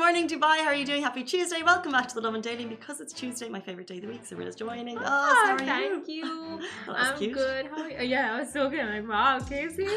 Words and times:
Good 0.00 0.06
morning, 0.14 0.28
Dubai. 0.28 0.60
How 0.64 0.68
are 0.68 0.74
you 0.74 0.86
doing? 0.86 1.02
Happy 1.02 1.22
Tuesday. 1.22 1.62
Welcome 1.62 1.92
back 1.92 2.08
to 2.08 2.14
the 2.14 2.22
Lovin 2.22 2.40
Daily. 2.40 2.64
Because 2.64 3.02
it's 3.02 3.12
Tuesday, 3.12 3.50
my 3.50 3.60
favorite 3.60 3.86
day 3.86 3.96
of 3.96 4.00
the 4.00 4.08
week. 4.08 4.24
Sabrina's 4.24 4.56
joining 4.56 4.96
us. 4.96 5.04
Ah, 5.06 5.44
How 5.44 5.52
are 5.52 5.58
thank 5.58 6.08
you? 6.08 6.24
you. 6.24 6.58
Well, 6.86 6.96
that's 6.96 7.10
I'm 7.10 7.18
cute. 7.18 7.34
good. 7.34 7.66
How 7.66 7.82
are 7.82 7.90
you? 7.90 8.08
Yeah, 8.08 8.34
I 8.34 8.40
was 8.40 8.50
so 8.50 8.70
good. 8.70 8.80
I'm 8.80 9.06
like, 9.06 9.08
wow, 9.12 9.38
Casey. 9.46 9.86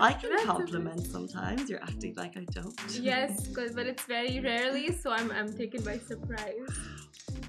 I 0.00 0.12
can 0.12 0.30
That's 0.30 0.44
compliment 0.44 1.04
sometimes. 1.04 1.68
You're 1.68 1.82
acting 1.82 2.14
like 2.16 2.36
I 2.36 2.44
don't. 2.52 2.72
yes, 3.00 3.48
'cause- 3.54 3.72
but 3.74 3.86
it's 3.88 4.04
very 4.04 4.38
rarely, 4.38 4.92
so 4.92 5.10
I'm 5.10 5.32
I'm 5.32 5.52
taken 5.52 5.82
by 5.82 5.98
surprise. 5.98 6.68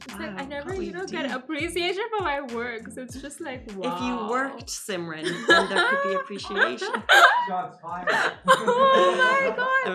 It's 0.06 0.18
like 0.18 0.42
I 0.42 0.46
never, 0.46 0.74
you 0.74 0.92
know, 0.92 1.06
get 1.06 1.30
appreciation 1.32 2.04
for 2.18 2.24
my 2.24 2.42
work. 2.42 2.92
So 2.94 3.04
it's 3.04 3.22
just 3.22 3.42
like 3.42 3.62
wow. 3.76 3.96
If 3.96 4.02
you 4.06 4.14
worked, 4.28 4.68
Simran, 4.70 5.24
then 5.48 5.70
there 5.70 5.86
could 5.90 6.04
be 6.10 6.14
appreciation. 6.16 6.94
Shots 7.48 7.78
fired. 7.80 8.10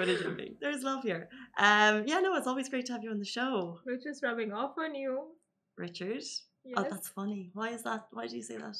Oh 0.04 0.12
my 0.12 0.14
god. 0.14 0.26
I'm 0.26 0.30
only 0.30 0.36
joking. 0.36 0.56
There's 0.60 0.82
love 0.82 1.02
here. 1.02 1.28
Um, 1.58 2.04
yeah, 2.06 2.20
no, 2.20 2.34
it's 2.36 2.46
always 2.46 2.68
great 2.68 2.86
to 2.86 2.92
have 2.92 3.02
you 3.02 3.10
on 3.10 3.18
the 3.18 3.24
show, 3.24 3.78
Which 3.84 4.06
is 4.06 4.20
rubbing 4.22 4.52
off 4.52 4.72
on 4.78 4.94
you. 4.94 5.28
Richard. 5.76 6.22
Yes. 6.64 6.74
Oh, 6.76 6.86
that's 6.90 7.08
funny. 7.08 7.50
Why 7.54 7.70
is 7.70 7.82
that? 7.82 8.06
Why 8.12 8.26
do 8.26 8.36
you 8.36 8.42
say 8.42 8.56
that? 8.56 8.76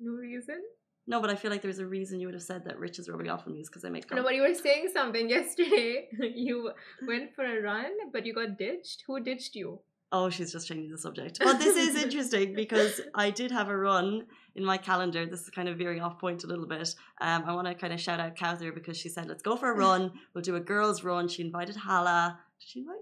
no 0.00 0.12
reason. 0.12 0.62
No, 1.06 1.20
but 1.22 1.30
I 1.30 1.36
feel 1.36 1.50
like 1.50 1.62
there's 1.62 1.78
a 1.78 1.86
reason 1.86 2.20
you 2.20 2.26
would 2.26 2.34
have 2.34 2.42
said 2.42 2.64
that 2.66 2.78
Rich 2.78 2.98
is 2.98 3.08
rubbing 3.08 3.30
off 3.30 3.46
on 3.46 3.54
me 3.54 3.60
is 3.60 3.68
because 3.68 3.82
I 3.84 3.88
make 3.88 4.10
No, 4.10 4.22
but 4.22 4.34
you 4.34 4.42
were 4.42 4.52
saying 4.54 4.90
something 4.92 5.28
yesterday. 5.36 6.06
you 6.20 6.70
went 7.06 7.34
for 7.34 7.44
a 7.46 7.62
run, 7.62 7.92
but 8.12 8.26
you 8.26 8.34
got 8.34 8.58
ditched. 8.58 9.04
Who 9.06 9.18
ditched 9.18 9.54
you? 9.54 9.80
Oh, 10.10 10.30
she's 10.30 10.52
just 10.52 10.66
changing 10.68 10.90
the 10.90 10.98
subject. 10.98 11.38
Well, 11.44 11.58
this 11.58 11.76
is 11.76 12.02
interesting 12.02 12.54
because 12.54 13.00
I 13.14 13.30
did 13.30 13.50
have 13.50 13.68
a 13.68 13.76
run 13.76 14.24
in 14.56 14.64
my 14.64 14.78
calendar. 14.78 15.26
This 15.26 15.42
is 15.42 15.50
kind 15.50 15.68
of 15.68 15.76
veering 15.76 16.00
off 16.00 16.18
point 16.18 16.44
a 16.44 16.46
little 16.46 16.66
bit. 16.66 16.94
Um, 17.20 17.44
I 17.46 17.54
want 17.54 17.66
to 17.68 17.74
kind 17.74 17.92
of 17.92 18.00
shout 18.00 18.18
out 18.18 18.34
Cowther 18.34 18.72
because 18.72 18.96
she 18.96 19.08
said, 19.10 19.28
let's 19.28 19.42
go 19.42 19.56
for 19.56 19.70
a 19.70 19.74
run. 19.86 20.12
We'll 20.34 20.42
do 20.42 20.56
a 20.56 20.60
girls' 20.60 21.04
run. 21.04 21.28
She 21.28 21.42
invited 21.42 21.76
Hala. 21.76 22.38
Did 22.58 22.68
she 22.68 22.80
invite. 22.80 22.96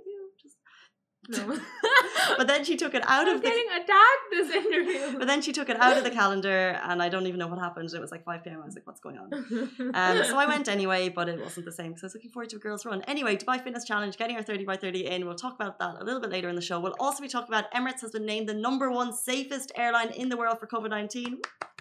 No. 1.29 1.59
But 2.39 2.49
then 2.49 2.65
she 2.65 2.77
took 2.77 2.95
it 2.95 3.03
out 3.07 3.29
I'm 3.29 3.37
of 3.37 3.43
the 3.43 3.49
getting 3.49 3.69
attacked 3.71 4.27
this 4.31 4.51
interview. 4.51 5.19
But 5.19 5.27
then 5.29 5.43
she 5.43 5.53
took 5.53 5.69
it 5.69 5.81
out 5.81 5.97
of 5.97 6.05
the 6.05 6.11
calendar, 6.11 6.79
and 6.83 7.03
I 7.03 7.09
don't 7.09 7.27
even 7.27 7.39
know 7.39 7.47
what 7.47 7.59
happened. 7.59 7.93
It 7.93 8.01
was 8.01 8.11
like 8.11 8.25
5 8.25 8.45
p.m. 8.45 8.61
I 8.63 8.67
was 8.67 8.75
like, 8.75 8.87
what's 8.87 9.01
going 9.01 9.19
on? 9.19 9.33
Um, 9.95 10.25
so 10.25 10.37
I 10.39 10.47
went 10.47 10.69
anyway, 10.69 11.09
but 11.09 11.29
it 11.29 11.41
wasn't 11.41 11.67
the 11.67 11.73
same 11.73 11.89
because 11.89 12.05
I 12.05 12.07
was 12.07 12.15
looking 12.15 12.31
forward 12.31 12.51
to 12.51 12.57
a 12.57 12.59
girls' 12.59 12.85
run. 12.85 13.03
Anyway, 13.03 13.37
Dubai 13.37 13.63
Fitness 13.63 13.85
Challenge, 13.85 14.17
getting 14.17 14.37
our 14.37 14.43
30 14.43 14.65
by 14.65 14.77
30 14.77 15.07
in. 15.07 15.27
We'll 15.27 15.35
talk 15.35 15.55
about 15.55 15.79
that 15.79 15.97
a 16.01 16.05
little 16.05 16.21
bit 16.21 16.31
later 16.31 16.49
in 16.49 16.57
the 16.57 16.67
show. 16.71 16.81
We'll 16.81 16.97
also 17.01 17.23
be 17.23 17.29
talking 17.29 17.53
about 17.55 17.71
Emirates 17.73 18.01
has 18.03 18.13
been 18.13 18.27
named 18.27 18.49
the 18.49 18.55
number 18.55 18.91
one 18.91 19.13
safest 19.13 19.73
airline 19.77 20.11
in 20.11 20.29
the 20.29 20.37
world 20.37 20.59
for 20.59 20.67
COVID 20.67 20.91
19. 20.91 21.39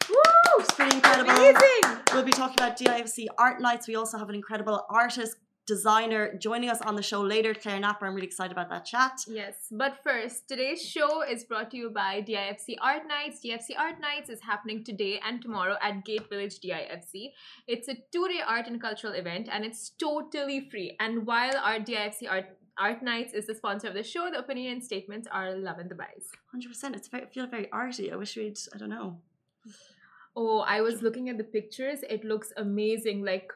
Woo! 0.10 0.16
It's 0.60 0.72
pretty 0.74 0.96
incredible. 0.96 1.32
Amazing! 1.32 2.00
We'll 2.14 2.24
be 2.24 2.32
talking 2.32 2.56
about 2.56 2.78
DIFC 2.78 3.26
Art 3.38 3.60
Nights. 3.60 3.88
We 3.88 3.96
also 3.96 4.18
have 4.18 4.30
an 4.30 4.36
incredible 4.36 4.86
artist, 4.90 5.38
designer 5.68 6.38
joining 6.38 6.70
us 6.70 6.82
on 6.82 6.96
the 6.96 7.02
show 7.02 7.22
later, 7.22 7.54
Claire 7.54 7.80
Napper. 7.80 8.06
I'm 8.06 8.14
really 8.14 8.28
excited 8.28 8.52
about 8.52 8.70
that 8.70 8.86
chat. 8.86 9.22
Yes, 9.28 9.56
but 9.72 9.98
first, 10.04 10.48
today's 10.48 10.82
show 10.82 11.24
is 11.24 11.44
brought 11.44 11.72
to 11.72 11.78
you 11.78 11.90
by 11.90 12.22
DIFC 12.22 12.76
Art 12.82 13.04
Nights. 13.08 13.40
DIFC 13.44 13.78
Art 13.78 14.00
Nights 14.00 14.30
is 14.30 14.42
happening 14.42 14.84
today 14.84 15.20
and 15.26 15.42
tomorrow 15.42 15.76
at 15.82 16.06
Gate 16.06 16.30
Village 16.30 16.60
DIFC. 16.60 17.32
It's 17.68 17.88
a 17.88 17.96
two 18.12 18.28
day 18.28 18.42
art 18.46 18.68
and 18.68 18.80
cultural 18.80 19.14
event 19.14 19.50
and 19.52 19.66
it's 19.66 19.92
totally 20.00 20.70
free. 20.70 20.96
And 21.00 21.26
while 21.26 21.58
our 21.58 21.80
DIFC 21.80 22.30
Art 22.30 22.46
Art 22.78 23.02
Nights 23.02 23.34
is 23.34 23.48
the 23.48 23.56
sponsor 23.56 23.88
of 23.88 23.94
the 23.94 24.04
show, 24.04 24.30
the 24.30 24.40
opinion 24.40 24.74
and 24.74 24.84
statements 24.84 25.28
are 25.32 25.56
Lovin 25.56 25.88
Dubai's. 25.88 26.28
100%. 26.54 26.96
It's 26.96 27.08
very, 27.08 27.24
I 27.24 27.28
feel 27.28 27.48
very 27.48 27.72
arty. 27.72 28.12
I 28.12 28.18
wish 28.18 28.36
we'd, 28.36 28.58
I 28.74 28.78
don't 28.78 28.90
know. 28.90 29.22
Oh, 30.36 30.60
I 30.60 30.82
was 30.82 31.02
looking 31.02 31.30
at 31.30 31.38
the 31.38 31.46
pictures. 31.46 32.00
It 32.10 32.26
looks 32.26 32.52
amazing. 32.58 33.24
Like, 33.24 33.50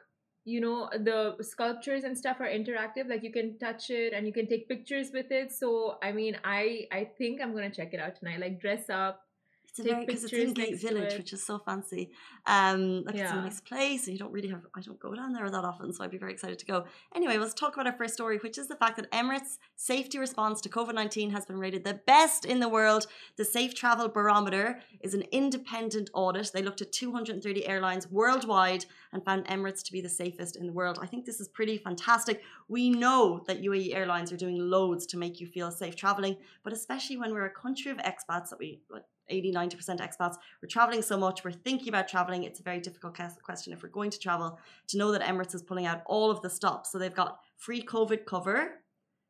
you 0.49 0.61
know, 0.61 0.89
the 0.91 1.35
sculptures 1.41 2.03
and 2.03 2.17
stuff 2.17 2.37
are 2.39 2.47
interactive. 2.47 3.07
Like 3.07 3.23
you 3.23 3.31
can 3.31 3.57
touch 3.59 3.89
it 3.89 4.13
and 4.13 4.25
you 4.25 4.33
can 4.33 4.47
take 4.47 4.67
pictures 4.67 5.11
with 5.13 5.31
it. 5.31 5.51
So 5.51 5.97
I 6.01 6.11
mean, 6.11 6.37
I 6.43 6.87
I 6.91 7.09
think 7.17 7.41
I'm 7.41 7.53
gonna 7.53 7.69
check 7.69 7.93
it 7.93 7.99
out 7.99 8.15
tonight. 8.15 8.39
Like 8.39 8.59
dress 8.59 8.89
up. 8.89 9.21
It's 9.69 9.79
a 9.79 9.83
very 9.83 10.05
because 10.05 10.23
it's 10.23 10.33
in 10.33 10.53
Gate 10.53 10.79
Village, 10.81 11.17
which 11.17 11.33
is 11.33 11.43
so 11.43 11.59
fancy. 11.59 12.11
Um, 12.45 13.03
like 13.05 13.15
it's 13.15 13.31
a 13.31 13.35
nice 13.35 13.61
place, 13.61 14.05
and 14.07 14.13
you 14.13 14.19
don't 14.19 14.31
really 14.31 14.49
have. 14.49 14.65
I 14.75 14.81
don't 14.81 14.99
go 14.99 15.13
down 15.13 15.33
there 15.33 15.49
that 15.49 15.63
often, 15.63 15.93
so 15.93 16.03
I'd 16.03 16.11
be 16.11 16.17
very 16.17 16.33
excited 16.33 16.59
to 16.59 16.65
go. 16.65 16.85
Anyway, 17.15 17.37
let's 17.37 17.53
talk 17.53 17.73
about 17.73 17.87
our 17.87 17.97
first 17.97 18.13
story, 18.13 18.37
which 18.37 18.57
is 18.57 18.67
the 18.67 18.75
fact 18.75 18.97
that 18.97 19.11
Emirates' 19.11 19.57
safety 19.75 20.17
response 20.17 20.61
to 20.61 20.69
COVID 20.69 20.93
nineteen 20.93 21.31
has 21.31 21.45
been 21.45 21.57
rated 21.57 21.83
the 21.83 21.99
best 22.05 22.45
in 22.45 22.59
the 22.59 22.69
world. 22.69 23.07
The 23.37 23.45
Safe 23.45 23.73
Travel 23.75 24.09
Barometer 24.09 24.79
is 25.01 25.13
an 25.13 25.23
independent 25.31 26.09
audit. 26.13 26.51
They 26.53 26.61
looked 26.61 26.81
at 26.81 26.91
230 26.91 27.67
airlines 27.67 28.09
worldwide 28.09 28.85
and 29.11 29.23
found 29.23 29.45
Emirates 29.47 29.83
to 29.83 29.91
be 29.91 30.01
the 30.01 30.09
safest 30.09 30.55
in 30.55 30.67
the 30.67 30.73
world. 30.73 30.99
I 31.01 31.05
think 31.05 31.25
this 31.25 31.39
is 31.39 31.47
pretty 31.47 31.77
fantastic. 31.77 32.41
We 32.67 32.89
know 32.89 33.43
that 33.47 33.61
UAE 33.61 33.95
airlines 33.95 34.31
are 34.31 34.37
doing 34.37 34.57
loads 34.57 35.05
to 35.07 35.17
make 35.17 35.39
you 35.39 35.47
feel 35.47 35.71
safe 35.71 35.95
traveling, 35.95 36.37
but 36.63 36.73
especially 36.73 37.17
when 37.17 37.33
we're 37.33 37.45
a 37.45 37.49
country 37.49 37.91
of 37.91 37.97
expats 37.97 38.49
that 38.49 38.59
we 38.59 38.81
like 38.89 39.03
80 39.29 39.53
90% 39.53 39.99
expats. 39.99 40.35
We're 40.61 40.69
traveling 40.69 41.01
so 41.01 41.17
much 41.17 41.43
we're 41.43 41.51
thinking 41.51 41.89
about 41.89 42.07
traveling. 42.07 42.43
It's 42.43 42.59
a 42.59 42.63
very 42.63 42.79
difficult 42.79 43.17
question 43.43 43.73
if 43.73 43.83
we're 43.83 43.89
going 43.89 44.11
to 44.11 44.19
travel 44.19 44.59
to 44.87 44.97
know 44.97 45.11
that 45.11 45.21
emirates 45.21 45.55
is 45.55 45.61
pulling 45.61 45.85
out 45.85 46.01
all 46.05 46.31
of 46.31 46.41
the 46.41 46.49
stops. 46.49 46.91
So 46.91 46.97
they've 46.97 47.13
got 47.13 47.39
free 47.57 47.81
covid 47.81 48.25
cover. 48.25 48.81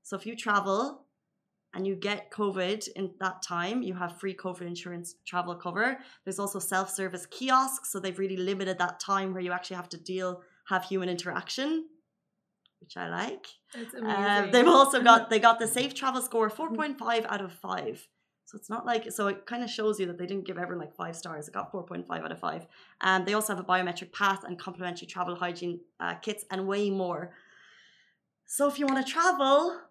So 0.04 0.16
if 0.16 0.26
you 0.26 0.36
travel 0.36 1.06
and 1.74 1.86
you 1.86 1.96
get 1.96 2.32
covid 2.32 2.88
in 2.96 3.12
that 3.20 3.42
time 3.42 3.82
you 3.84 3.94
have 3.94 4.20
free 4.20 4.34
covid 4.34 4.62
insurance 4.62 5.16
travel 5.26 5.56
cover. 5.56 5.98
There's 6.24 6.40
also 6.40 6.60
self-service 6.60 7.28
kiosks 7.28 7.92
so 7.92 8.00
they've 8.00 8.18
really 8.18 8.38
limited 8.38 8.78
that 8.80 9.00
time 9.00 9.34
where 9.34 9.42
you 9.42 9.52
actually 9.52 9.78
have 9.78 9.90
to 9.90 9.98
deal 9.98 10.42
have 10.68 10.84
human 10.84 11.10
interaction 11.10 11.86
which 12.80 12.96
i 12.96 13.10
like. 13.10 13.46
It's 13.74 13.94
um, 13.94 14.06
amazing. 14.06 14.52
they've 14.52 14.68
also 14.68 15.02
got 15.04 15.30
they 15.32 15.40
got 15.40 15.60
the 15.60 15.68
safe 15.68 15.94
travel 15.94 16.22
score 16.22 16.50
4.5 16.50 17.26
out 17.30 17.42
of 17.42 17.52
5 17.54 18.08
so 18.50 18.58
it's 18.58 18.70
not 18.70 18.84
like 18.84 19.12
so 19.12 19.28
it 19.28 19.46
kind 19.46 19.64
of 19.64 19.70
shows 19.70 20.00
you 20.00 20.08
that 20.08 20.18
they 20.18 20.26
didn't 20.26 20.44
give 20.44 20.58
everyone 20.58 20.84
like 20.84 20.96
five 20.96 21.16
stars. 21.16 21.48
It 21.48 21.54
got 21.54 21.72
4.5 21.72 22.10
out 22.10 22.32
of 22.32 22.40
5 22.40 22.66
and 23.02 23.24
they 23.24 23.36
also 23.36 23.54
have 23.56 23.64
a 23.64 23.68
biometric 23.68 24.12
pass 24.12 24.44
and 24.44 24.58
complimentary 24.58 25.06
travel 25.06 25.36
hygiene 25.36 25.82
uh, 26.00 26.16
kits 26.16 26.46
and 26.50 26.66
way 26.66 26.90
more. 26.90 27.32
So 28.48 28.68
if 28.68 28.80
you 28.80 28.88
want 28.88 29.06
to 29.06 29.12
travel 29.12 29.82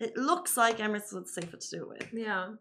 it 0.00 0.16
looks 0.16 0.56
like 0.56 0.78
emirates 0.78 1.14
is 1.14 1.32
safer 1.32 1.58
to 1.58 1.70
do 1.70 1.82
it 1.82 1.88
with. 1.88 2.08
Yeah. 2.12 2.54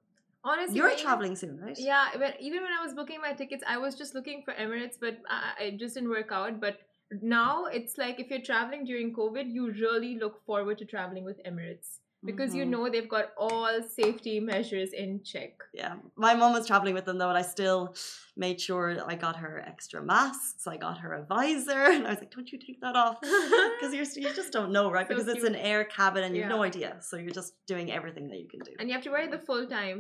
Honestly, 0.44 0.78
you're 0.78 0.96
traveling 0.96 1.36
soon 1.36 1.60
right? 1.60 1.76
Yeah, 1.80 2.10
but 2.20 2.36
even 2.40 2.62
when 2.62 2.72
I 2.72 2.84
was 2.86 2.94
booking 2.94 3.20
my 3.20 3.34
tickets, 3.34 3.64
I 3.68 3.80
was 3.80 3.96
just 3.96 4.14
looking 4.14 4.44
for 4.46 4.54
Emirates, 4.54 4.98
but 5.02 5.18
I, 5.28 5.64
it 5.64 5.78
just 5.80 5.96
didn't 5.96 6.10
work 6.12 6.32
out. 6.32 6.62
But 6.62 6.82
now 7.24 7.66
it's 7.66 7.98
like 7.98 8.20
if 8.20 8.30
you're 8.30 8.42
traveling 8.42 8.86
during 8.86 9.12
COVID, 9.12 9.52
you 9.52 9.72
really 9.72 10.20
look 10.20 10.46
forward 10.46 10.78
to 10.78 10.86
traveling 10.86 11.26
with 11.26 11.44
Emirates 11.44 11.98
because 12.26 12.54
you 12.56 12.64
Mhm. 12.66 12.70
know 12.70 12.90
they've 12.90 13.08
got 13.10 13.32
all 13.38 13.82
safety 13.84 14.40
measures 14.40 14.92
in 14.94 15.24
check. 15.24 15.54
yeah 15.74 15.96
my 16.16 16.34
mom 16.34 16.54
was 16.54 16.66
traveling 16.66 16.96
with 16.96 17.06
them 17.06 17.18
though 17.20 17.30
and 17.30 17.38
i 17.38 17.42
still 17.42 17.94
made 18.36 18.60
sure 18.60 18.86
i 19.12 19.16
got 19.16 19.36
her 19.36 19.54
extra 19.68 20.02
masks 20.02 20.66
i 20.68 20.76
got 20.78 20.98
her 20.98 21.14
a 21.14 21.24
visor 21.26 21.84
and 21.96 22.08
i 22.08 22.10
was 22.10 22.20
like 22.20 22.32
don't 22.36 22.52
you 22.52 22.58
take 22.58 22.80
that 22.82 22.96
off 22.96 23.18
because 23.22 23.94
you're 23.94 24.34
just 24.34 24.52
don't 24.52 24.72
know, 24.72 24.90
right? 24.92 25.08
So 25.08 25.14
because 25.16 25.28
it's 25.28 25.44
an 25.44 25.56
air 25.56 25.84
cabin 25.86 26.24
and 26.24 26.36
you've 26.36 26.48
no 26.58 26.64
idea, 26.64 26.98
so 27.02 27.18
you're 27.18 27.38
just 27.42 27.54
doing 27.68 27.92
everything 27.92 28.28
that 28.30 28.40
you 28.44 28.48
can 28.48 28.62
do. 28.62 28.72
and 28.80 28.88
you 28.90 28.94
have 28.96 29.04
to 29.04 29.12
wear 29.12 29.22
it 29.28 29.32
the 29.32 29.44
full 29.50 29.66
time. 29.68 29.98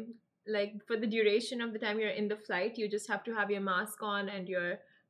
Like 0.57 0.71
for 0.87 0.95
the 1.03 1.05
duration 1.15 1.59
of 1.61 1.73
the 1.73 1.79
time 1.79 1.99
you're 1.99 2.17
in 2.21 2.27
the 2.29 2.37
flight, 2.37 2.77
you 2.77 2.87
just 2.97 3.07
have 3.09 3.23
to 3.25 3.31
have 3.35 3.51
your 3.51 3.59
mask 3.61 3.97
on 4.01 4.29
and 4.29 4.47
your 4.47 4.69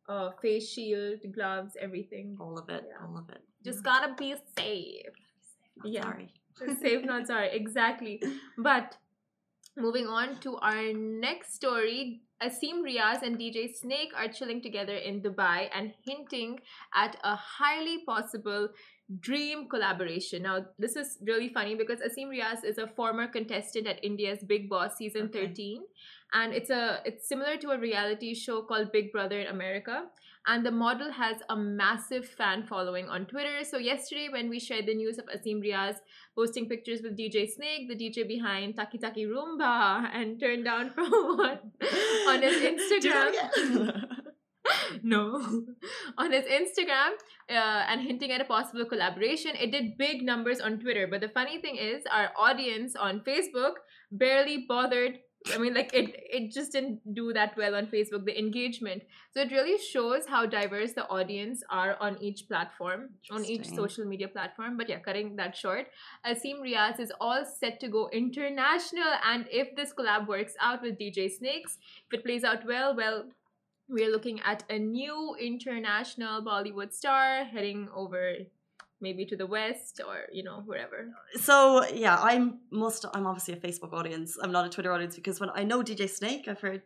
uh, 0.09 0.31
face 0.41 0.67
shield, 0.73 1.19
gloves, 1.35 1.73
everything. 1.79 2.35
all 2.41 2.57
of 2.57 2.67
it, 2.69 2.83
Yeah. 2.89 3.05
all 3.05 3.15
of 3.21 3.29
it. 3.29 3.41
Just 3.63 3.83
gotta 3.83 4.13
be 4.15 4.33
safe. 4.57 5.13
I'm 5.83 5.91
yeah. 5.91 6.01
Sorry. 6.01 6.29
Safe 6.81 7.05
not 7.05 7.27
sorry 7.27 7.49
exactly 7.51 8.21
but 8.57 8.97
moving 9.75 10.07
on 10.07 10.39
to 10.39 10.57
our 10.57 10.93
next 10.93 11.53
story 11.53 12.21
Asim 12.41 12.83
Riaz 12.85 13.23
and 13.23 13.37
DJ 13.39 13.73
Snake 13.73 14.11
are 14.15 14.27
chilling 14.27 14.61
together 14.61 14.95
in 14.95 15.21
Dubai 15.21 15.69
and 15.73 15.91
hinting 16.05 16.59
at 16.93 17.17
a 17.23 17.35
highly 17.35 18.03
possible 18.05 18.69
dream 19.19 19.67
collaboration. 19.67 20.43
Now, 20.43 20.65
this 20.77 20.95
is 20.95 21.17
really 21.25 21.49
funny 21.49 21.73
because 21.73 21.99
Asim 21.99 22.29
Riaz 22.29 22.63
is 22.63 22.77
a 22.77 22.85
former 22.85 23.27
contestant 23.27 23.87
at 23.87 24.03
India's 24.03 24.43
Bigg 24.43 24.69
Boss 24.69 24.97
season 24.97 25.31
Okay. 25.33 25.47
13 25.47 25.81
and 26.33 26.53
it's 26.53 26.69
a 26.69 27.01
it's 27.05 27.27
similar 27.27 27.57
to 27.57 27.71
a 27.71 27.79
reality 27.79 28.33
show 28.35 28.61
called 28.61 28.91
Big 28.91 29.11
Brother 29.11 29.39
in 29.39 29.47
America 29.47 30.05
and 30.47 30.65
the 30.65 30.71
model 30.71 31.11
has 31.11 31.37
a 31.49 31.55
massive 31.55 32.25
fan 32.25 32.63
following 32.63 33.09
on 33.09 33.25
Twitter. 33.25 33.63
So 33.63 33.77
yesterday 33.77 34.29
when 34.31 34.49
we 34.49 34.59
shared 34.59 34.85
the 34.85 34.95
news 34.95 35.17
of 35.17 35.25
Asim 35.25 35.61
Riaz 35.61 35.97
posting 36.35 36.67
pictures 36.69 37.01
with 37.03 37.17
DJ 37.17 37.49
Snake, 37.49 37.89
the 37.89 37.95
DJ 37.95 38.27
behind 38.27 38.77
Taki 38.77 38.97
Taki 38.97 39.25
Rumba 39.25 40.09
and 40.13 40.39
turned 40.39 40.63
down 40.63 40.89
from 40.91 41.11
what 41.37 41.63
on 42.27 42.41
his 42.41 42.61
Instagram. 42.71 44.05
no. 45.03 45.63
on 46.17 46.31
his 46.31 46.45
Instagram 46.45 47.11
uh, 47.49 47.83
and 47.89 48.01
hinting 48.01 48.31
at 48.31 48.41
a 48.41 48.45
possible 48.45 48.85
collaboration. 48.85 49.51
It 49.59 49.71
did 49.71 49.97
big 49.97 50.23
numbers 50.23 50.59
on 50.61 50.79
Twitter. 50.79 51.07
But 51.07 51.21
the 51.21 51.29
funny 51.29 51.59
thing 51.61 51.75
is, 51.75 52.03
our 52.11 52.31
audience 52.37 52.95
on 52.95 53.21
Facebook 53.21 53.73
barely 54.11 54.65
bothered. 54.67 55.19
I 55.53 55.57
mean, 55.57 55.73
like 55.73 55.93
it, 55.93 56.15
it 56.31 56.51
just 56.51 56.71
didn't 56.71 57.13
do 57.13 57.33
that 57.33 57.55
well 57.57 57.75
on 57.75 57.87
Facebook, 57.87 58.25
the 58.25 58.37
engagement. 58.37 59.03
So 59.31 59.41
it 59.41 59.51
really 59.51 59.77
shows 59.77 60.25
how 60.27 60.45
diverse 60.45 60.93
the 60.93 61.07
audience 61.07 61.63
are 61.69 61.97
on 61.99 62.17
each 62.21 62.47
platform, 62.47 63.09
on 63.31 63.45
each 63.45 63.67
social 63.69 64.05
media 64.05 64.27
platform. 64.27 64.77
But 64.77 64.89
yeah, 64.89 64.99
cutting 64.99 65.35
that 65.37 65.55
short, 65.55 65.87
Asim 66.25 66.61
Riaz 66.61 66.99
is 66.99 67.11
all 67.19 67.45
set 67.45 67.79
to 67.81 67.87
go 67.87 68.09
international. 68.11 69.13
And 69.25 69.45
if 69.51 69.75
this 69.75 69.93
collab 69.93 70.27
works 70.27 70.53
out 70.61 70.81
with 70.81 70.97
DJ 70.97 71.31
Snakes, 71.31 71.77
if 72.11 72.19
it 72.19 72.25
plays 72.25 72.43
out 72.43 72.65
well, 72.65 72.95
well, 72.95 73.25
we're 73.89 74.11
looking 74.11 74.41
at 74.41 74.63
a 74.69 74.77
new 74.77 75.35
international 75.39 76.41
Bollywood 76.43 76.93
star 76.93 77.45
heading 77.45 77.87
over 77.95 78.35
maybe 79.01 79.25
to 79.25 79.35
the 79.35 79.45
west 79.45 80.01
or 80.05 80.25
you 80.31 80.43
know 80.43 80.61
wherever. 80.65 81.09
So 81.35 81.85
yeah, 81.87 82.17
I'm 82.19 82.59
most 82.71 83.05
i'm 83.13 83.25
obviously 83.25 83.53
a 83.53 83.57
Facebook 83.57 83.93
audience. 83.93 84.37
I'm 84.41 84.51
not 84.51 84.65
a 84.65 84.69
Twitter 84.69 84.91
audience 84.91 85.15
because 85.15 85.39
when 85.39 85.49
I 85.53 85.63
know 85.63 85.83
DJ 85.83 86.09
Snake, 86.09 86.47
I've 86.47 86.59
heard 86.59 86.81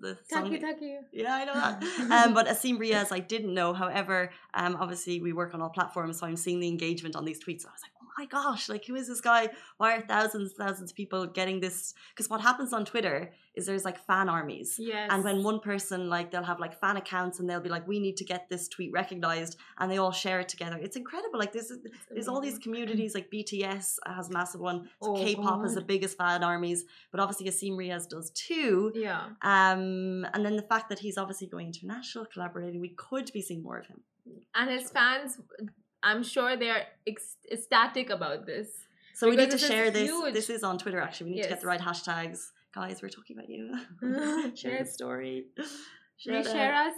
the 0.00 0.18
song. 0.30 0.44
Taki 0.44 0.58
taki. 0.60 0.98
Yeah, 1.12 1.34
I 1.34 1.44
know 1.44 1.54
that. 1.54 1.82
um, 2.26 2.34
but 2.34 2.46
Asim 2.46 2.78
Riaz, 2.78 3.12
I 3.12 3.18
didn't 3.18 3.54
know. 3.54 3.72
However, 3.72 4.30
um, 4.54 4.76
obviously 4.76 5.20
we 5.20 5.32
work 5.32 5.54
on 5.54 5.62
all 5.62 5.70
platforms, 5.70 6.18
so 6.18 6.26
I'm 6.26 6.36
seeing 6.36 6.60
the 6.60 6.68
engagement 6.68 7.16
on 7.16 7.24
these 7.24 7.38
tweets. 7.38 7.66
I 7.66 7.72
was 7.72 7.82
like, 7.82 7.92
my 8.18 8.26
gosh, 8.26 8.68
like 8.68 8.84
who 8.84 8.94
is 8.94 9.08
this 9.08 9.20
guy? 9.20 9.48
Why 9.78 9.96
are 9.96 10.00
thousands, 10.02 10.52
thousands 10.52 10.90
of 10.90 10.96
people 10.96 11.26
getting 11.26 11.60
this? 11.60 11.94
Because 12.10 12.28
what 12.28 12.40
happens 12.40 12.72
on 12.72 12.84
Twitter 12.84 13.32
is 13.54 13.66
there's 13.66 13.84
like 13.84 13.98
fan 13.98 14.28
armies. 14.28 14.76
Yes. 14.78 15.08
And 15.10 15.24
when 15.24 15.42
one 15.42 15.60
person 15.60 16.08
like 16.08 16.30
they'll 16.30 16.42
have 16.42 16.60
like 16.60 16.78
fan 16.78 16.96
accounts 16.96 17.40
and 17.40 17.48
they'll 17.48 17.60
be 17.60 17.68
like, 17.68 17.86
we 17.86 18.00
need 18.00 18.16
to 18.18 18.24
get 18.24 18.48
this 18.48 18.68
tweet 18.68 18.92
recognized, 18.92 19.56
and 19.78 19.90
they 19.90 19.98
all 19.98 20.12
share 20.12 20.40
it 20.40 20.48
together. 20.48 20.78
It's 20.80 20.96
incredible. 20.96 21.38
Like 21.38 21.52
this 21.52 21.70
is 21.70 21.78
there's 22.10 22.28
all 22.28 22.40
these 22.40 22.58
communities 22.58 23.14
like 23.14 23.30
BTS 23.30 23.96
has 24.06 24.28
a 24.28 24.32
massive 24.32 24.60
one. 24.60 24.88
Oh, 25.00 25.14
K-pop 25.14 25.62
has 25.62 25.74
the 25.74 25.82
biggest 25.82 26.16
fan 26.16 26.42
armies, 26.42 26.84
but 27.10 27.20
obviously 27.20 27.48
Asim 27.48 27.76
Riaz 27.76 28.08
does 28.08 28.30
too. 28.30 28.92
Yeah. 28.94 29.22
Um, 29.42 30.26
and 30.32 30.44
then 30.44 30.56
the 30.56 30.62
fact 30.62 30.88
that 30.88 30.98
he's 30.98 31.18
obviously 31.18 31.46
going 31.46 31.66
international, 31.66 32.26
collaborating, 32.26 32.80
we 32.80 32.90
could 32.90 33.30
be 33.32 33.42
seeing 33.42 33.62
more 33.62 33.78
of 33.78 33.86
him. 33.86 34.00
And 34.54 34.70
his 34.70 34.90
fans 34.90 35.38
I'm 36.02 36.22
sure 36.22 36.56
they're 36.56 36.86
ec- 37.06 37.20
ecstatic 37.50 38.10
about 38.10 38.46
this. 38.46 38.68
So 39.14 39.28
we 39.28 39.36
need 39.36 39.50
to 39.50 39.58
share 39.58 39.90
this. 39.90 40.08
huge. 40.08 40.34
This 40.34 40.50
is 40.50 40.62
on 40.62 40.78
Twitter 40.78 41.00
actually. 41.00 41.30
We 41.30 41.36
need 41.36 41.42
to 41.44 41.48
get 41.50 41.60
the 41.60 41.66
right 41.66 41.80
hashtags. 41.80 42.50
Guys, 42.74 43.02
we're 43.02 43.10
talking 43.10 43.36
about 43.36 43.50
you. 43.50 44.54
share 44.56 44.78
the 44.82 44.90
story. 44.90 45.46
Share, 46.16 46.42
Reshare 46.42 46.72
out. 46.72 46.92
us. 46.92 46.96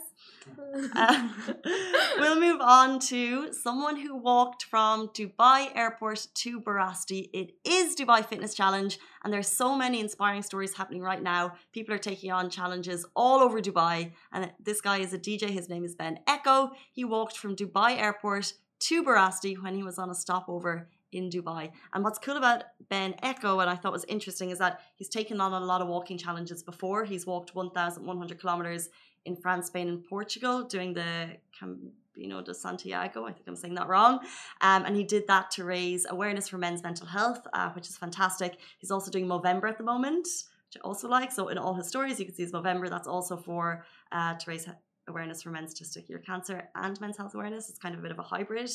Uh, 0.94 1.28
we'll 2.18 2.38
move 2.38 2.60
on 2.60 2.98
to 2.98 3.52
someone 3.54 3.96
who 3.96 4.14
walked 4.14 4.64
from 4.64 5.08
Dubai 5.08 5.70
airport 5.74 6.26
to 6.34 6.60
Barasti. 6.60 7.30
It 7.32 7.54
is 7.64 7.96
Dubai 7.96 8.22
Fitness 8.24 8.52
Challenge, 8.54 8.98
and 9.22 9.32
there's 9.32 9.48
so 9.48 9.74
many 9.74 10.00
inspiring 10.00 10.42
stories 10.42 10.74
happening 10.74 11.00
right 11.00 11.22
now. 11.22 11.54
People 11.72 11.94
are 11.94 11.98
taking 12.10 12.32
on 12.32 12.50
challenges 12.50 13.06
all 13.16 13.40
over 13.40 13.62
Dubai, 13.62 14.12
and 14.30 14.52
this 14.62 14.82
guy 14.82 14.98
is 14.98 15.14
a 15.14 15.18
DJ. 15.18 15.48
His 15.48 15.70
name 15.70 15.84
is 15.84 15.94
Ben 15.94 16.18
Echo. 16.26 16.72
He 16.92 17.04
walked 17.04 17.38
from 17.38 17.56
Dubai 17.56 17.98
airport 17.98 18.52
to 18.88 19.02
Barasti 19.02 19.60
when 19.62 19.74
he 19.74 19.82
was 19.82 19.98
on 19.98 20.10
a 20.10 20.14
stopover 20.14 20.88
in 21.12 21.30
Dubai. 21.30 21.70
And 21.92 22.04
what's 22.04 22.18
cool 22.18 22.36
about 22.36 22.64
Ben 22.90 23.14
Echo, 23.22 23.60
and 23.60 23.70
I 23.70 23.76
thought 23.76 23.92
was 23.92 24.04
interesting, 24.08 24.50
is 24.50 24.58
that 24.58 24.80
he's 24.96 25.08
taken 25.08 25.40
on 25.40 25.52
a 25.52 25.64
lot 25.64 25.80
of 25.80 25.88
walking 25.88 26.18
challenges 26.18 26.62
before. 26.62 27.04
He's 27.04 27.24
walked 27.26 27.54
1,100 27.54 28.40
kilometers 28.40 28.90
in 29.24 29.36
France, 29.36 29.68
Spain, 29.68 29.88
and 29.88 30.04
Portugal, 30.04 30.64
doing 30.64 30.92
the 30.92 31.36
Camino 31.58 32.42
de 32.42 32.52
Santiago. 32.52 33.24
I 33.24 33.32
think 33.32 33.46
I'm 33.48 33.56
saying 33.56 33.74
that 33.74 33.88
wrong. 33.88 34.18
Um, 34.60 34.84
and 34.84 34.96
he 34.96 35.04
did 35.04 35.26
that 35.28 35.50
to 35.52 35.64
raise 35.64 36.04
awareness 36.10 36.48
for 36.48 36.58
men's 36.58 36.82
mental 36.82 37.06
health, 37.06 37.46
uh, 37.54 37.70
which 37.70 37.88
is 37.88 37.96
fantastic. 37.96 38.58
He's 38.78 38.90
also 38.90 39.10
doing 39.10 39.26
Movember 39.26 39.68
at 39.68 39.78
the 39.78 39.84
moment, 39.84 40.26
which 40.66 40.76
I 40.76 40.80
also 40.84 41.08
like. 41.08 41.32
So 41.32 41.48
in 41.48 41.56
all 41.56 41.74
his 41.74 41.88
stories, 41.88 42.18
you 42.18 42.26
can 42.26 42.34
see 42.34 42.42
his 42.42 42.52
Movember. 42.52 42.90
That's 42.90 43.08
also 43.08 43.36
for 43.36 43.84
uh, 44.12 44.34
to 44.34 44.50
raise 44.50 44.68
awareness 45.08 45.42
for 45.42 45.50
men's 45.50 45.74
testicular 45.74 46.24
cancer 46.24 46.68
and 46.74 47.00
men's 47.00 47.16
health 47.16 47.34
awareness. 47.34 47.68
It's 47.68 47.78
kind 47.78 47.94
of 47.94 48.00
a 48.00 48.02
bit 48.02 48.12
of 48.12 48.18
a 48.18 48.22
hybrid. 48.22 48.70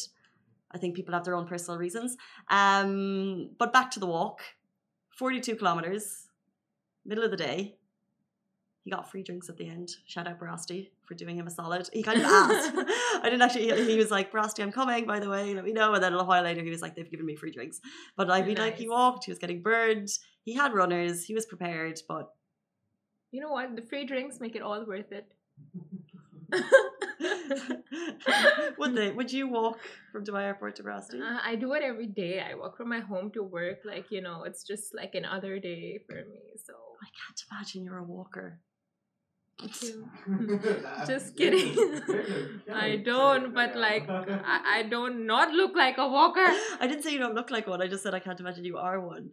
I 0.71 0.77
think 0.77 0.95
people 0.95 1.13
have 1.13 1.23
their 1.23 1.35
own 1.35 1.47
personal 1.47 1.79
reasons. 1.79 2.15
Um, 2.49 3.51
but 3.57 3.73
back 3.73 3.89
to 3.91 3.99
the 3.99 4.05
walk, 4.05 4.41
42 5.17 5.55
kilometers, 5.55 6.27
middle 7.05 7.23
of 7.23 7.31
the 7.31 7.37
day. 7.37 7.75
He 8.83 8.91
got 8.91 9.11
free 9.11 9.23
drinks 9.23 9.49
at 9.49 9.57
the 9.57 9.67
end. 9.67 9.89
Shout 10.05 10.27
out 10.27 10.39
Barasti 10.39 10.89
for 11.05 11.13
doing 11.13 11.37
him 11.37 11.47
a 11.47 11.51
solid. 11.51 11.89
He 11.91 12.01
kind 12.01 12.19
of 12.19 12.25
asked. 12.27 12.71
I 12.77 13.21
didn't 13.25 13.41
actually. 13.41 13.85
He 13.85 13.97
was 13.97 14.09
like, 14.09 14.31
"Barasti, 14.31 14.63
I'm 14.63 14.71
coming. 14.71 15.05
By 15.05 15.19
the 15.19 15.29
way, 15.29 15.53
let 15.53 15.65
me 15.65 15.73
know." 15.73 15.93
And 15.93 16.01
then 16.01 16.13
a 16.13 16.15
little 16.15 16.27
while 16.27 16.43
later, 16.43 16.63
he 16.63 16.69
was 16.69 16.81
like, 16.81 16.95
"They've 16.95 17.09
given 17.09 17.25
me 17.25 17.35
free 17.35 17.51
drinks." 17.51 17.81
But 18.15 18.31
I 18.31 18.41
mean, 18.41 18.57
like, 18.57 18.77
he 18.77 18.87
walked. 18.87 19.25
He 19.25 19.31
was 19.31 19.37
getting 19.37 19.61
burned. 19.61 20.07
He 20.43 20.53
had 20.55 20.73
runners. 20.73 21.25
He 21.25 21.33
was 21.33 21.45
prepared. 21.45 21.99
But 22.07 22.33
You 23.31 23.41
know 23.41 23.49
what? 23.51 23.75
The 23.75 23.81
free 23.81 24.05
drinks 24.05 24.39
make 24.39 24.55
it 24.55 24.61
all 24.61 24.83
worth 24.85 25.11
it. 25.11 25.27
would 28.77 28.95
they? 28.95 29.11
Would 29.11 29.31
you 29.31 29.47
walk 29.47 29.79
from 30.11 30.25
Dubai 30.25 30.43
Airport 30.43 30.75
to 30.77 30.83
Barasti? 30.83 31.21
Uh, 31.21 31.39
I 31.43 31.55
do 31.55 31.73
it 31.73 31.83
every 31.83 32.07
day. 32.07 32.41
I 32.41 32.55
walk 32.55 32.77
from 32.77 32.89
my 32.89 32.99
home 32.99 33.31
to 33.31 33.43
work. 33.43 33.79
Like, 33.85 34.11
you 34.11 34.21
know, 34.21 34.43
it's 34.43 34.63
just 34.63 34.95
like 34.95 35.15
another 35.15 35.59
day 35.59 35.99
for 36.07 36.15
me. 36.15 36.41
So, 36.65 36.73
I 37.01 37.07
can't 37.19 37.41
imagine 37.51 37.83
you're 37.83 37.97
a 37.97 38.03
walker. 38.03 38.59
thank. 39.59 39.95
Just 41.07 41.35
kidding. 41.35 41.75
I 42.73 42.97
don't, 42.97 43.53
but 43.53 43.75
like, 43.75 44.07
I, 44.09 44.77
I 44.77 44.83
don't 44.83 45.25
not 45.25 45.51
look 45.51 45.75
like 45.75 45.97
a 45.97 46.07
walker. 46.07 46.45
I 46.79 46.87
didn't 46.87 47.03
say 47.03 47.11
you 47.11 47.19
don't 47.19 47.35
look 47.35 47.51
like 47.51 47.67
one. 47.67 47.81
I 47.81 47.87
just 47.87 48.03
said 48.03 48.13
I 48.13 48.19
can't 48.19 48.39
imagine 48.39 48.63
you 48.63 48.77
are 48.77 49.01
one. 49.01 49.31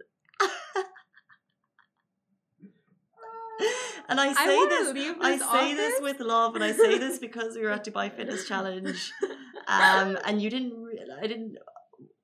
And 4.08 4.20
I 4.20 4.28
I 4.30 4.34
say 4.34 4.56
want 4.56 4.70
this. 4.70 4.92
leave 4.94 5.16
I 5.20 5.36
this 5.36 5.50
say 5.50 5.74
this 5.74 6.00
with 6.00 6.20
love, 6.20 6.54
and 6.56 6.64
I 6.64 6.72
say 6.72 6.98
this 6.98 7.18
because 7.18 7.50
we 7.56 7.62
were 7.62 7.70
at 7.78 7.84
Dubai 7.84 8.06
Fitness 8.16 8.46
Challenge, 8.48 9.00
um, 9.68 10.18
and 10.26 10.40
you 10.42 10.48
didn't. 10.50 10.74
I 11.22 11.26
didn't. 11.26 11.56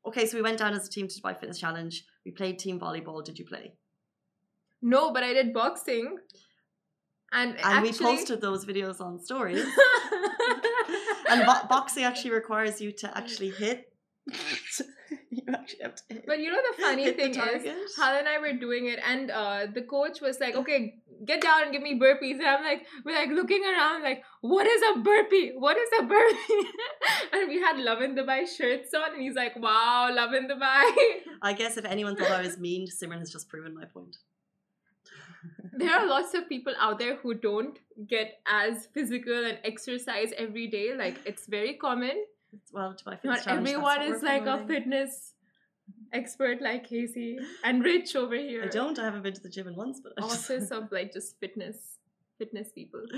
Okay, 0.08 0.26
so 0.26 0.36
we 0.38 0.42
went 0.42 0.58
down 0.58 0.72
as 0.74 0.86
a 0.86 0.90
team 0.90 1.06
to 1.08 1.14
Dubai 1.20 1.38
Fitness 1.38 1.58
Challenge. 1.64 2.04
We 2.24 2.30
played 2.32 2.58
team 2.58 2.76
volleyball. 2.80 3.24
Did 3.24 3.38
you 3.38 3.46
play? 3.52 3.66
no, 4.82 5.12
but 5.12 5.22
I 5.22 5.32
did 5.32 5.52
boxing. 5.54 6.18
And, 7.34 7.50
And 7.50 7.60
actually, 7.64 7.90
we 7.92 8.16
posted 8.16 8.40
those 8.42 8.66
videos 8.66 9.00
on 9.00 9.18
stories. 9.28 9.64
and 11.30 11.46
bo- 11.46 11.66
boxing 11.68 12.04
actually 12.04 12.32
requires 12.32 12.80
you 12.80 12.90
to 13.02 13.16
actually 13.16 13.50
hit. 13.50 13.78
You 15.32 15.44
actually 15.48 15.82
have 15.82 15.94
to 15.96 16.02
hit. 16.08 16.26
But 16.26 16.40
you 16.40 16.50
know 16.52 16.60
the 16.70 16.82
funny 16.82 17.04
hit 17.04 17.16
the 17.16 17.32
thing 17.32 17.66
is. 17.66 17.96
Hal 17.96 18.16
and 18.18 18.28
I 18.28 18.38
were 18.38 18.52
doing 18.52 18.86
it, 18.86 18.98
and 19.02 19.30
uh, 19.30 19.66
the 19.76 19.80
coach 19.80 20.20
was 20.20 20.38
like, 20.40 20.56
"Okay, 20.56 20.96
get 21.24 21.40
down 21.40 21.62
and 21.62 21.72
give 21.72 21.80
me 21.80 21.98
burpees." 21.98 22.34
And 22.34 22.48
I'm 22.54 22.62
like, 22.62 22.84
we're 23.06 23.14
like 23.14 23.30
looking 23.30 23.64
around, 23.64 24.02
like, 24.02 24.22
"What 24.42 24.66
is 24.66 24.82
a 24.90 24.98
burpee? 24.98 25.52
What 25.56 25.78
is 25.78 25.88
a 26.00 26.02
burpee?" 26.02 26.60
and 27.32 27.48
we 27.48 27.60
had 27.62 27.78
Lovin 27.78 28.14
Dubai 28.14 28.40
shirts 28.56 28.92
on, 28.92 29.14
and 29.14 29.22
he's 29.22 29.34
like, 29.34 29.56
"Wow, 29.68 30.10
Lovin 30.12 30.48
Dubai." 30.52 30.92
I 31.40 31.54
guess 31.54 31.78
if 31.78 31.86
anyone 31.86 32.14
thought 32.16 32.30
I 32.30 32.42
was 32.42 32.58
mean, 32.58 32.86
Simran 32.88 33.20
has 33.20 33.32
just 33.32 33.48
proven 33.48 33.74
my 33.74 33.86
point. 33.86 34.18
there 35.72 35.94
are 35.94 36.06
lots 36.06 36.34
of 36.34 36.46
people 36.48 36.74
out 36.78 36.98
there 36.98 37.16
who 37.16 37.32
don't 37.32 37.78
get 38.06 38.38
as 38.46 38.86
physical 38.92 39.46
and 39.46 39.58
exercise 39.64 40.32
every 40.36 40.68
day. 40.68 40.94
Like 40.94 41.18
it's 41.24 41.46
very 41.46 41.74
common. 41.88 42.24
Well, 42.72 42.94
Dubai 42.94 43.14
Fitness 43.20 43.24
Not 43.24 43.44
Challenge, 43.44 43.68
everyone 43.68 44.02
is 44.02 44.22
like 44.22 44.46
a 44.46 44.58
fitness 44.66 45.34
expert 46.12 46.60
like 46.60 46.88
Casey 46.88 47.38
and 47.64 47.84
Rich 47.84 48.14
over 48.16 48.34
here. 48.36 48.64
I 48.64 48.68
don't. 48.68 48.98
I 48.98 49.04
haven't 49.04 49.22
been 49.22 49.34
to 49.34 49.40
the 49.40 49.48
gym 49.48 49.68
in 49.68 49.76
once, 49.76 50.00
but 50.02 50.12
I 50.16 50.22
just- 50.22 50.50
office 50.50 50.70
of 50.70 50.90
like 50.92 51.12
just 51.12 51.38
fitness 51.40 51.76
fitness 52.38 52.68
people 52.74 53.02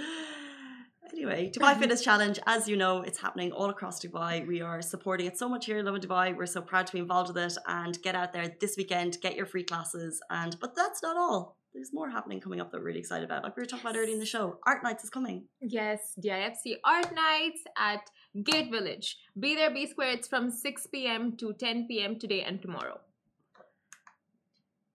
Anyway, 1.12 1.50
Dubai 1.54 1.72
um, 1.74 1.80
Fitness 1.80 2.02
Challenge, 2.02 2.38
as 2.46 2.66
you 2.66 2.76
know, 2.76 3.02
it's 3.02 3.18
happening 3.18 3.52
all 3.52 3.68
across 3.68 4.00
Dubai. 4.04 4.46
We 4.46 4.62
are 4.62 4.80
supporting 4.80 5.26
it 5.26 5.38
so 5.38 5.48
much 5.48 5.66
here 5.66 5.78
in 5.78 5.84
Lovin 5.84 6.00
Dubai. 6.00 6.34
We're 6.34 6.46
so 6.46 6.62
proud 6.62 6.86
to 6.86 6.92
be 6.94 6.98
involved 6.98 7.28
with 7.28 7.36
it 7.36 7.56
and 7.68 8.00
get 8.02 8.14
out 8.14 8.32
there 8.32 8.48
this 8.58 8.76
weekend, 8.78 9.18
get 9.20 9.36
your 9.36 9.44
free 9.44 9.64
classes. 9.64 10.20
And 10.30 10.56
but 10.60 10.74
that's 10.74 11.02
not 11.02 11.16
all. 11.16 11.58
There's 11.74 11.92
more 11.92 12.08
happening 12.08 12.40
coming 12.40 12.60
up 12.60 12.70
that 12.70 12.78
we're 12.78 12.86
really 12.86 13.00
excited 13.00 13.24
about. 13.24 13.42
Like 13.44 13.54
we 13.56 13.60
were 13.62 13.66
talking 13.66 13.84
about 13.86 13.96
earlier 13.98 14.14
in 14.14 14.18
the 14.18 14.32
show. 14.36 14.58
Art 14.66 14.82
Nights 14.82 15.04
is 15.04 15.10
coming. 15.10 15.44
yes 15.60 16.00
difc 16.24 16.64
art 16.84 17.10
nights 17.14 17.62
at 17.76 18.04
gate 18.42 18.70
village. 18.70 19.18
Be 19.38 19.54
there 19.54 19.70
be 19.72 19.86
square. 19.86 20.10
It's 20.10 20.28
from 20.28 20.50
6 20.50 20.86
p.m 20.88 21.36
to 21.36 21.52
10 21.52 21.86
p.m 21.88 22.18
today 22.18 22.42
and 22.42 22.60
tomorrow. 22.60 23.00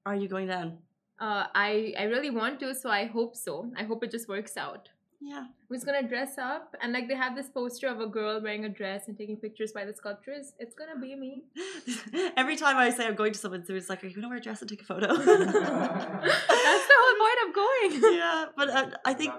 Are 0.05 0.15
you 0.15 0.27
going 0.27 0.47
down? 0.47 0.77
uh 1.21 1.45
i 1.53 1.93
i 1.99 2.03
really 2.03 2.29
want 2.29 2.61
to 2.61 2.73
so 2.73 2.89
i 2.89 3.05
hope 3.05 3.35
so. 3.35 3.71
I 3.77 3.83
hope 3.83 4.03
it 4.05 4.11
just 4.11 4.29
works 4.29 4.55
out. 4.57 4.87
Yeah. 5.21 5.47
who's 5.67 5.83
gonna 5.83 6.07
dress 6.07 6.37
up? 6.37 6.75
And 6.81 6.93
like 6.93 7.09
they 7.09 7.15
have 7.15 7.35
this 7.35 7.49
poster 7.49 7.87
of 7.87 7.99
a 7.99 8.07
girl 8.07 8.41
wearing 8.41 8.63
a 8.63 8.69
dress 8.69 9.09
and 9.09 9.17
taking 9.17 9.35
pictures 9.35 9.73
by 9.73 9.83
the 9.83 9.93
sculptures. 9.93 10.53
It's 10.59 10.73
gonna 10.73 10.97
be 10.97 11.13
me. 11.13 11.43
Every 12.37 12.55
time 12.55 12.77
I 12.77 12.89
say 12.89 13.05
I'm 13.05 13.15
going 13.15 13.33
to 13.33 13.39
someone, 13.39 13.65
there's 13.67 13.89
like, 13.89 14.01
"Are 14.01 14.07
you 14.07 14.15
gonna 14.15 14.29
wear 14.29 14.37
a 14.37 14.41
dress 14.41 14.61
and 14.61 14.69
take 14.69 14.81
a 14.81 14.85
photo?" 14.85 15.07
that's 15.17 16.85
the 16.91 16.97
whole 17.01 17.17
point 17.23 17.39
of 17.45 17.53
going. 17.61 17.91
Yeah, 18.21 18.45
but 18.55 18.69
uh, 18.69 18.89
I 19.03 19.13
think 19.13 19.33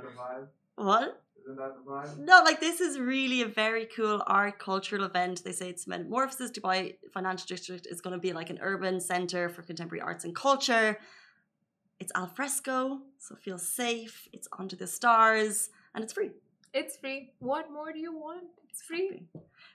what? 0.76 1.22
Isn't 1.44 1.56
that 1.56 1.74
the 1.76 1.90
vibe? 1.90 2.18
No, 2.18 2.42
like 2.44 2.60
this 2.60 2.80
is 2.80 2.98
really 2.98 3.42
a 3.42 3.46
very 3.46 3.86
cool 3.86 4.22
art 4.26 4.58
cultural 4.58 5.04
event. 5.04 5.42
They 5.44 5.52
say 5.52 5.70
it's 5.70 5.86
Metamorphosis 5.86 6.50
Dubai 6.50 6.96
Financial 7.12 7.46
District 7.46 7.86
is 7.86 8.00
going 8.00 8.14
to 8.14 8.20
be 8.20 8.32
like 8.32 8.50
an 8.50 8.58
urban 8.60 9.00
center 9.00 9.48
for 9.48 9.62
contemporary 9.62 10.02
arts 10.02 10.24
and 10.24 10.34
culture. 10.34 10.98
It's 11.98 12.12
al 12.14 12.28
fresco, 12.28 13.00
so 13.18 13.34
feel 13.36 13.58
safe. 13.58 14.28
It's 14.32 14.48
under 14.58 14.76
the 14.76 14.86
stars, 14.86 15.70
and 15.94 16.02
it's 16.02 16.12
free. 16.12 16.30
It's 16.72 16.96
free. 16.96 17.32
What 17.40 17.70
more 17.70 17.92
do 17.92 17.98
you 17.98 18.12
want? 18.12 18.44
It's 18.70 18.82
free. 18.82 19.24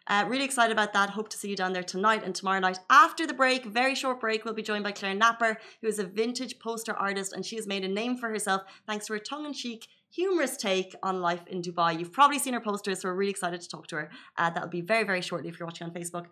Uh, 0.08 0.24
really 0.28 0.46
excited 0.46 0.72
about 0.72 0.94
that. 0.94 1.10
Hope 1.10 1.30
to 1.30 1.38
see 1.38 1.50
you 1.50 1.56
down 1.56 1.74
there 1.74 1.84
tonight 1.84 2.24
and 2.24 2.34
tomorrow 2.34 2.60
night. 2.60 2.80
After 2.90 3.28
the 3.28 3.34
break, 3.34 3.66
very 3.66 3.96
short 3.96 4.22
break, 4.22 4.46
we'll 4.46 4.54
be 4.54 4.62
joined 4.62 4.86
by 4.86 4.94
Claire 4.94 5.14
Napper, 5.14 5.58
who 5.82 5.88
is 5.88 6.00
a 6.00 6.06
vintage 6.06 6.58
poster 6.60 6.94
artist 6.94 7.34
and 7.34 7.46
she 7.46 7.58
has 7.58 7.68
made 7.68 7.84
a 7.84 7.88
name 7.90 8.16
for 8.18 8.30
herself 8.30 8.62
thanks 8.88 9.08
to 9.08 9.14
her 9.14 9.20
tongue 9.20 9.46
in 9.46 9.54
cheek, 9.54 9.88
humorous 10.16 10.56
take 10.58 10.96
on 11.04 11.22
life 11.22 11.46
in 11.48 11.62
Dubai. 11.62 12.00
You've 12.00 12.14
probably 12.14 12.40
seen 12.40 12.54
her 12.54 12.60
posters, 12.60 13.02
so 13.02 13.10
we're 13.10 13.16
really 13.16 13.32
excited 13.32 13.62
to 13.62 13.70
talk 13.70 13.88
to 13.88 13.96
her. 13.98 14.12
Uh, 14.38 14.50
that'll 14.50 14.70
be 14.70 14.82
very, 14.82 15.04
very 15.04 15.22
shortly 15.22 15.50
if 15.50 15.60
you're 15.60 15.68
watching 15.68 15.88
on 15.88 15.94
Facebook. 15.94 16.26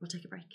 We'll 0.00 0.08
take 0.08 0.24
a 0.24 0.28
break. 0.28 0.50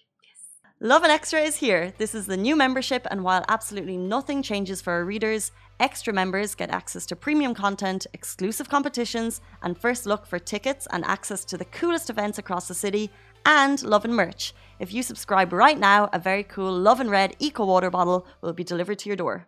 Lovin 0.81 1.11
Extra 1.11 1.41
is 1.41 1.57
here. 1.57 1.93
This 1.97 2.15
is 2.15 2.25
the 2.25 2.37
new 2.37 2.55
membership, 2.55 3.05
and 3.11 3.21
while 3.21 3.43
absolutely 3.49 3.97
nothing 3.97 4.41
changes 4.41 4.81
for 4.81 4.93
our 4.93 5.03
readers, 5.03 5.51
extra 5.81 6.13
members 6.13 6.55
get 6.55 6.69
access 6.69 7.05
to 7.07 7.17
premium 7.17 7.53
content, 7.53 8.07
exclusive 8.13 8.69
competitions, 8.69 9.41
and 9.61 9.77
first 9.77 10.05
look 10.05 10.25
for 10.25 10.39
tickets 10.39 10.87
and 10.91 11.03
access 11.03 11.43
to 11.43 11.57
the 11.57 11.65
coolest 11.65 12.09
events 12.09 12.37
across 12.37 12.69
the 12.69 12.73
city, 12.73 13.09
and 13.45 13.83
Love 13.83 14.05
and 14.05 14.15
merch. 14.15 14.53
If 14.79 14.93
you 14.93 15.03
subscribe 15.03 15.51
right 15.51 15.77
now, 15.77 16.09
a 16.13 16.19
very 16.19 16.43
cool 16.43 16.71
Love 16.71 17.01
and 17.01 17.11
Red 17.11 17.35
Eco 17.39 17.65
Water 17.65 17.89
bottle 17.89 18.25
will 18.41 18.53
be 18.53 18.63
delivered 18.63 18.99
to 18.99 19.09
your 19.09 19.17
door. 19.17 19.47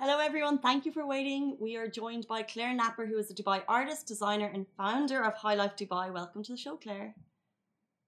Hello, 0.00 0.18
everyone. 0.18 0.58
Thank 0.58 0.84
you 0.84 0.90
for 0.90 1.06
waiting. 1.06 1.56
We 1.60 1.76
are 1.76 1.86
joined 1.86 2.26
by 2.26 2.42
Claire 2.42 2.74
Napper, 2.74 3.06
who 3.06 3.16
is 3.16 3.30
a 3.30 3.34
Dubai 3.34 3.62
artist, 3.68 4.08
designer, 4.08 4.50
and 4.52 4.66
founder 4.76 5.22
of 5.22 5.34
High 5.34 5.54
Life 5.54 5.76
Dubai. 5.76 6.12
Welcome 6.12 6.42
to 6.42 6.52
the 6.52 6.58
show, 6.58 6.76
Claire. 6.76 7.14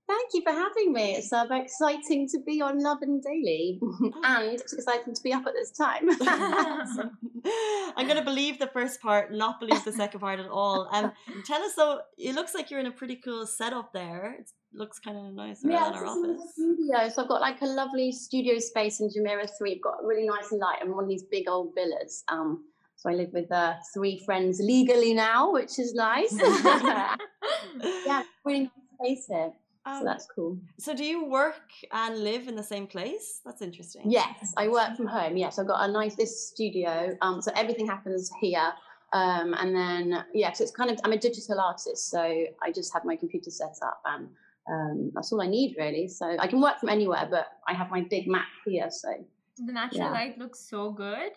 Thank 0.09 0.35
you 0.35 0.43
for 0.43 0.53
having 0.53 0.93
me. 0.93 1.17
It's 1.17 1.33
uh, 1.33 1.47
very 1.49 1.63
exciting 1.63 2.29
to 2.29 2.39
be 2.47 2.63
on 2.63 2.81
Lovin 2.81 3.21
Daily 3.21 3.81
and 4.25 4.45
it's 4.53 4.73
exciting 4.73 5.15
to 5.15 5.23
be 5.23 5.33
up 5.33 5.47
at 5.47 5.55
this 5.55 5.73
time. 5.73 6.09
I'm 7.97 8.07
going 8.07 8.19
to 8.19 8.25
believe 8.25 8.61
the 8.61 8.69
first 8.69 9.01
part, 9.01 9.33
not 9.33 9.59
believe 9.59 9.85
the 9.85 9.93
second 9.93 10.21
part 10.21 10.39
at 10.39 10.49
all. 10.49 10.89
Um, 10.93 11.11
tell 11.45 11.61
us 11.63 11.75
though, 11.75 12.01
it 12.19 12.37
looks 12.37 12.55
like 12.55 12.71
you're 12.71 12.79
in 12.79 12.87
a 12.87 12.93
pretty 12.93 13.17
cool 13.17 13.47
setup 13.47 13.93
there. 13.93 14.37
It 14.39 14.51
looks 14.73 15.01
kind 15.01 15.17
of 15.17 15.35
nice 15.35 15.65
around 15.65 15.95
yeah, 15.95 15.99
our 15.99 16.07
office. 16.07 16.53
studio. 16.53 17.09
So 17.09 17.23
I've 17.23 17.29
got 17.29 17.41
like 17.41 17.61
a 17.63 17.67
lovely 17.67 18.13
studio 18.13 18.61
space 18.61 19.01
in 19.01 19.09
Jumeirah 19.09 19.51
3. 19.59 19.75
I've 19.75 19.83
got 19.83 20.05
really 20.05 20.27
nice 20.27 20.53
and 20.53 20.61
light 20.61 20.83
and 20.83 20.95
one 20.95 21.05
of 21.05 21.11
these 21.11 21.25
big 21.25 21.49
old 21.49 21.73
villas. 21.75 22.23
Um, 22.29 22.65
so 22.95 23.11
I 23.11 23.15
live 23.15 23.31
with 23.33 23.51
uh, 23.51 23.75
three 23.93 24.23
friends 24.25 24.61
legally 24.61 25.15
now, 25.15 25.53
which 25.53 25.81
is 25.81 25.95
nice. 25.95 26.33
yeah, 28.07 28.23
really 28.45 28.71
nice 29.01 29.25
space 29.25 29.27
here. 29.29 29.53
Um, 29.87 30.00
So 30.00 30.05
that's 30.05 30.26
cool. 30.35 30.59
so 30.78 30.95
do 30.95 31.05
you 31.05 31.25
work 31.26 31.62
and 31.93 32.19
live 32.25 32.49
in 32.49 32.57
the 32.57 32.62
same 32.62 32.87
place? 32.87 33.40
That's 33.45 33.62
interesting. 33.62 34.02
Yes, 34.11 34.52
I 34.57 34.69
work 34.69 34.97
from 34.97 35.07
home. 35.07 35.37
Yes, 35.37 35.59
I've 35.59 35.69
got 35.69 35.88
a 35.88 35.93
nice 35.93 36.14
this 36.16 36.49
studio. 36.49 37.16
Um, 37.23 37.40
so 37.40 37.52
everything 37.55 37.87
happens 37.87 38.31
here. 38.40 38.73
Um, 39.12 39.55
and 39.55 39.75
then 39.75 40.25
yeah, 40.35 40.52
so 40.52 40.64
it's 40.64 40.73
kind 40.73 40.90
of 40.90 40.99
I'm 41.05 41.12
a 41.12 41.16
digital 41.19 41.61
artist, 41.61 42.11
so 42.11 42.21
I 42.21 42.73
just 42.75 42.93
have 42.93 43.05
my 43.05 43.14
computer 43.16 43.50
set 43.50 43.76
up, 43.83 44.00
and 44.05 44.28
um, 44.69 45.12
that's 45.14 45.33
all 45.33 45.40
I 45.40 45.47
need 45.47 45.76
really. 45.78 46.09
So 46.09 46.37
I 46.38 46.49
can 46.49 46.61
work 46.61 46.81
from 46.81 46.88
anywhere, 46.88 47.28
but 47.31 47.47
I 47.69 47.73
have 47.73 47.88
my 47.90 48.02
big 48.11 48.26
Mac 48.26 48.49
here. 48.66 48.88
So 48.90 49.09
The 49.64 49.73
natural 49.73 50.00
Yeah. 50.07 50.11
light 50.12 50.37
looks 50.38 50.59
so 50.69 50.90
good. 50.90 51.33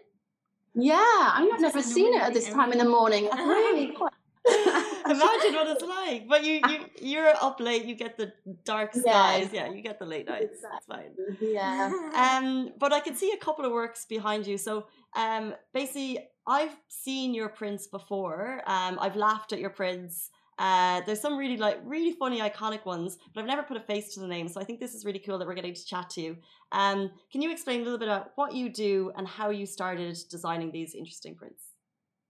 yeah, 0.75 0.95
I 1.35 1.41
mean, 1.43 1.53
I've 1.53 1.61
never 1.61 1.81
seen 1.83 2.13
it 2.15 2.21
at 2.21 2.33
this 2.33 2.49
time 2.49 2.71
in 2.71 2.79
the 2.79 2.89
morning. 2.97 3.25
It's 3.25 3.35
really 3.57 3.93
quite. 3.93 4.13
Imagine 5.09 5.53
what 5.53 5.67
it's 5.67 5.83
like. 5.97 6.27
But 6.27 6.43
you, 6.43 6.61
you, 6.67 6.85
you're 7.01 7.33
up 7.41 7.59
late. 7.59 7.85
You 7.85 7.95
get 7.95 8.17
the 8.17 8.33
dark 8.63 8.93
skies. 8.93 9.49
Yeah, 9.51 9.69
you 9.71 9.81
get 9.81 9.99
the 9.99 10.05
late 10.05 10.27
nights. 10.27 10.61
That's 10.61 10.85
fine. 10.85 11.11
yeah. 11.41 11.91
Um, 12.15 12.71
but 12.77 12.93
I 12.93 12.99
can 12.99 13.15
see 13.15 13.31
a 13.31 13.37
couple 13.37 13.65
of 13.65 13.71
works 13.71 14.05
behind 14.05 14.45
you. 14.45 14.57
So, 14.57 14.87
um, 15.15 15.55
basically, 15.73 16.19
I've 16.45 16.75
seen 16.87 17.33
your 17.33 17.49
prints 17.49 17.87
before. 17.87 18.61
Um, 18.65 18.97
I've 18.99 19.15
laughed 19.15 19.53
at 19.53 19.59
your 19.59 19.69
prints. 19.69 20.31
Uh, 20.57 20.99
there's 21.05 21.21
some 21.21 21.37
really 21.37 21.55
like 21.55 21.79
really 21.85 22.11
funny, 22.11 22.41
iconic 22.41 22.85
ones, 22.85 23.17
but 23.33 23.39
I've 23.39 23.47
never 23.47 23.63
put 23.63 23.77
a 23.77 23.79
face 23.79 24.13
to 24.15 24.19
the 24.19 24.27
name. 24.27 24.49
So 24.49 24.59
I 24.59 24.65
think 24.65 24.81
this 24.81 24.93
is 24.93 25.05
really 25.05 25.19
cool 25.19 25.37
that 25.37 25.47
we're 25.47 25.53
getting 25.53 25.73
to 25.73 25.85
chat 25.85 26.09
to 26.11 26.21
you. 26.21 26.37
Um, 26.73 27.11
can 27.31 27.41
you 27.41 27.49
explain 27.51 27.79
a 27.79 27.83
little 27.83 27.97
bit 27.97 28.09
about 28.09 28.31
what 28.35 28.53
you 28.53 28.69
do 28.69 29.11
and 29.15 29.25
how 29.25 29.51
you 29.51 29.65
started 29.65 30.17
designing 30.29 30.71
these 30.71 30.95
interesting 30.95 31.35
prints? 31.35 31.63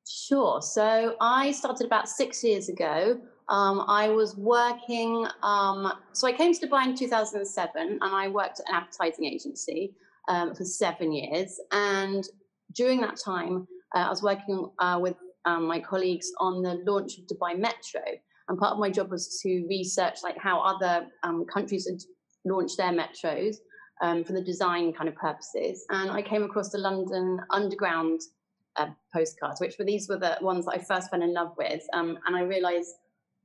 Sure. 0.09 0.59
So 0.59 1.15
I 1.21 1.51
started 1.51 1.85
about 1.85 2.09
six 2.09 2.43
years 2.43 2.67
ago. 2.67 3.21
Um, 3.47 3.85
I 3.87 4.09
was 4.09 4.35
working, 4.35 5.27
um, 5.43 5.93
so 6.13 6.27
I 6.27 6.31
came 6.31 6.51
to 6.51 6.67
Dubai 6.67 6.85
in 6.85 6.95
2007 6.95 7.99
and 8.01 8.01
I 8.01 8.27
worked 8.27 8.59
at 8.59 8.69
an 8.69 8.75
advertising 8.75 9.25
agency 9.25 9.93
um, 10.27 10.55
for 10.55 10.63
seven 10.65 11.11
years. 11.11 11.59
And 11.71 12.23
during 12.73 13.01
that 13.01 13.17
time, 13.17 13.67
uh, 13.95 13.99
I 13.99 14.09
was 14.09 14.23
working 14.23 14.71
uh, 14.79 14.97
with 14.99 15.15
um, 15.45 15.65
my 15.65 15.79
colleagues 15.79 16.31
on 16.39 16.63
the 16.63 16.81
launch 16.87 17.19
of 17.19 17.25
Dubai 17.25 17.55
Metro. 17.55 18.01
And 18.47 18.57
part 18.57 18.73
of 18.73 18.79
my 18.79 18.89
job 18.89 19.11
was 19.11 19.39
to 19.43 19.67
research 19.69 20.23
like 20.23 20.39
how 20.39 20.59
other 20.61 21.05
um, 21.21 21.45
countries 21.45 21.87
had 21.87 21.99
launched 22.51 22.77
their 22.77 22.93
metros 22.93 23.57
um, 24.01 24.23
for 24.23 24.33
the 24.33 24.41
design 24.41 24.91
kind 24.91 25.07
of 25.07 25.15
purposes. 25.15 25.85
And 25.91 26.09
I 26.09 26.23
came 26.23 26.41
across 26.41 26.69
the 26.69 26.79
London 26.79 27.39
Underground 27.51 28.21
uh, 28.77 28.88
postcards, 29.13 29.59
which 29.59 29.77
were 29.77 29.85
these 29.85 30.07
were 30.07 30.17
the 30.17 30.38
ones 30.41 30.65
that 30.65 30.75
I 30.75 30.77
first 30.77 31.09
fell 31.09 31.21
in 31.21 31.33
love 31.33 31.53
with. 31.57 31.83
Um, 31.93 32.17
and 32.27 32.35
I 32.35 32.41
realized 32.41 32.95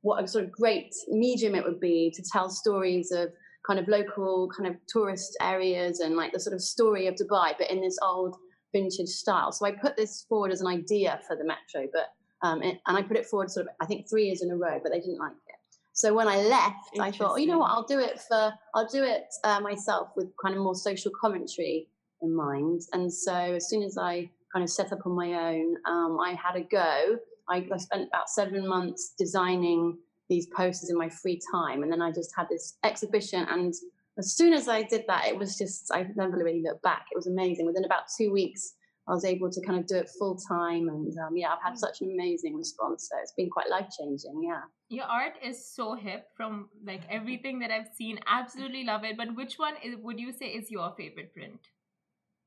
what 0.03 0.23
a 0.23 0.29
sort 0.29 0.45
of 0.45 0.53
great 0.53 0.95
medium 1.09 1.55
it 1.55 1.65
would 1.65 1.81
be 1.81 2.13
to 2.15 2.23
tell 2.23 2.51
stories 2.51 3.11
of 3.11 3.31
kind 3.67 3.81
of 3.81 3.89
local 3.89 4.51
kind 4.55 4.69
of 4.69 4.77
tourist 4.87 5.37
areas 5.41 6.01
and 6.01 6.17
like 6.17 6.33
the 6.33 6.41
sort 6.41 6.55
of 6.55 6.61
story 6.61 7.07
of 7.07 7.15
Dubai, 7.15 7.55
but 7.59 7.71
in 7.71 7.81
this 7.81 7.99
old 8.03 8.37
vintage 8.73 9.09
style. 9.09 9.53
So 9.53 9.65
I 9.65 9.73
put 9.73 9.97
this 9.97 10.27
forward 10.29 10.53
as 10.53 10.61
an 10.61 10.67
idea 10.67 11.21
for 11.27 11.37
the 11.37 11.45
metro, 11.45 11.89
but 11.93 12.13
um, 12.47 12.63
it, 12.63 12.81
and 12.87 12.97
I 12.97 13.03
put 13.03 13.17
it 13.17 13.27
forward 13.27 13.51
sort 13.51 13.67
of 13.67 13.73
I 13.81 13.87
think 13.87 14.09
three 14.09 14.27
years 14.27 14.43
in 14.43 14.51
a 14.51 14.57
row, 14.57 14.79
but 14.83 14.93
they 14.93 15.01
didn't 15.01 15.19
like 15.19 15.33
it. 15.33 15.55
So 15.95 16.13
when 16.13 16.27
I 16.27 16.39
left, 16.39 16.99
I 17.01 17.13
thought, 17.13 17.33
oh, 17.33 17.37
you 17.37 17.47
know 17.47 17.59
what, 17.59 17.71
I'll 17.71 17.87
do 17.87 18.01
it 18.01 18.21
for 18.21 18.53
I'll 18.75 18.89
do 18.89 19.05
it 19.05 19.27
uh, 19.45 19.61
myself 19.61 20.09
with 20.17 20.29
kind 20.43 20.55
of 20.55 20.61
more 20.61 20.75
social 20.75 21.13
commentary 21.19 21.89
in 22.21 22.35
mind. 22.35 22.83
And 22.93 23.13
so 23.13 23.35
as 23.35 23.69
soon 23.71 23.83
as 23.83 23.97
I 23.97 24.29
kind 24.55 24.63
of 24.63 24.71
set 24.71 24.93
up 24.93 25.01
on 25.05 25.13
my 25.13 25.33
own, 25.33 25.77
um, 25.87 26.19
I 26.21 26.35
had 26.35 26.57
a 26.57 26.63
go. 26.63 27.19
I, 27.49 27.67
I 27.71 27.77
spent 27.77 28.09
about 28.09 28.31
seven 28.31 28.67
months 28.67 29.15
designing 29.19 29.99
these 30.31 30.47
posters 30.47 30.89
in 30.89 30.97
my 30.97 31.09
free 31.09 31.41
time, 31.53 31.83
and 31.83 31.93
then 31.93 32.01
I 32.01 32.11
just 32.11 32.33
had 32.37 32.49
this 32.49 32.79
exhibition. 32.85 33.47
And 33.51 33.75
as 34.17 34.37
soon 34.37 34.55
as 34.55 34.69
I 34.69 34.83
did 34.83 35.05
that, 35.09 35.27
it 35.27 35.37
was 35.37 35.59
just 35.59 35.91
I 35.93 36.07
never 36.17 36.37
really 36.39 36.63
looked 36.63 36.83
back. 36.83 37.07
It 37.13 37.17
was 37.17 37.27
amazing. 37.27 37.67
Within 37.67 37.85
about 37.85 38.05
two 38.17 38.33
weeks, 38.33 38.75
I 39.07 39.13
was 39.13 39.25
able 39.25 39.51
to 39.51 39.61
kind 39.61 39.79
of 39.79 39.87
do 39.87 39.97
it 39.97 40.09
full 40.19 40.37
time, 40.37 40.89
and 40.89 41.13
um, 41.19 41.37
yeah, 41.37 41.53
I've 41.53 41.63
had 41.63 41.79
such 41.79 42.01
an 42.01 42.11
amazing 42.13 42.57
response. 42.57 43.09
So 43.11 43.19
it's 43.21 43.33
been 43.33 43.51
quite 43.51 43.69
life 43.69 43.89
changing. 43.99 44.43
Yeah. 44.43 44.63
Your 44.89 45.05
art 45.05 45.35
is 45.43 45.75
so 45.75 45.95
hip 45.95 46.29
from 46.37 46.69
like 46.87 47.03
everything 47.11 47.59
that 47.59 47.71
I've 47.71 47.89
seen. 47.95 48.19
Absolutely 48.27 48.85
love 48.85 49.05
it. 49.05 49.17
But 49.17 49.35
which 49.35 49.59
one 49.59 49.75
is, 49.85 49.97
would 50.01 50.19
you 50.19 50.33
say 50.33 50.47
is 50.47 50.71
your 50.71 50.95
favorite 50.97 51.35
print? 51.35 51.61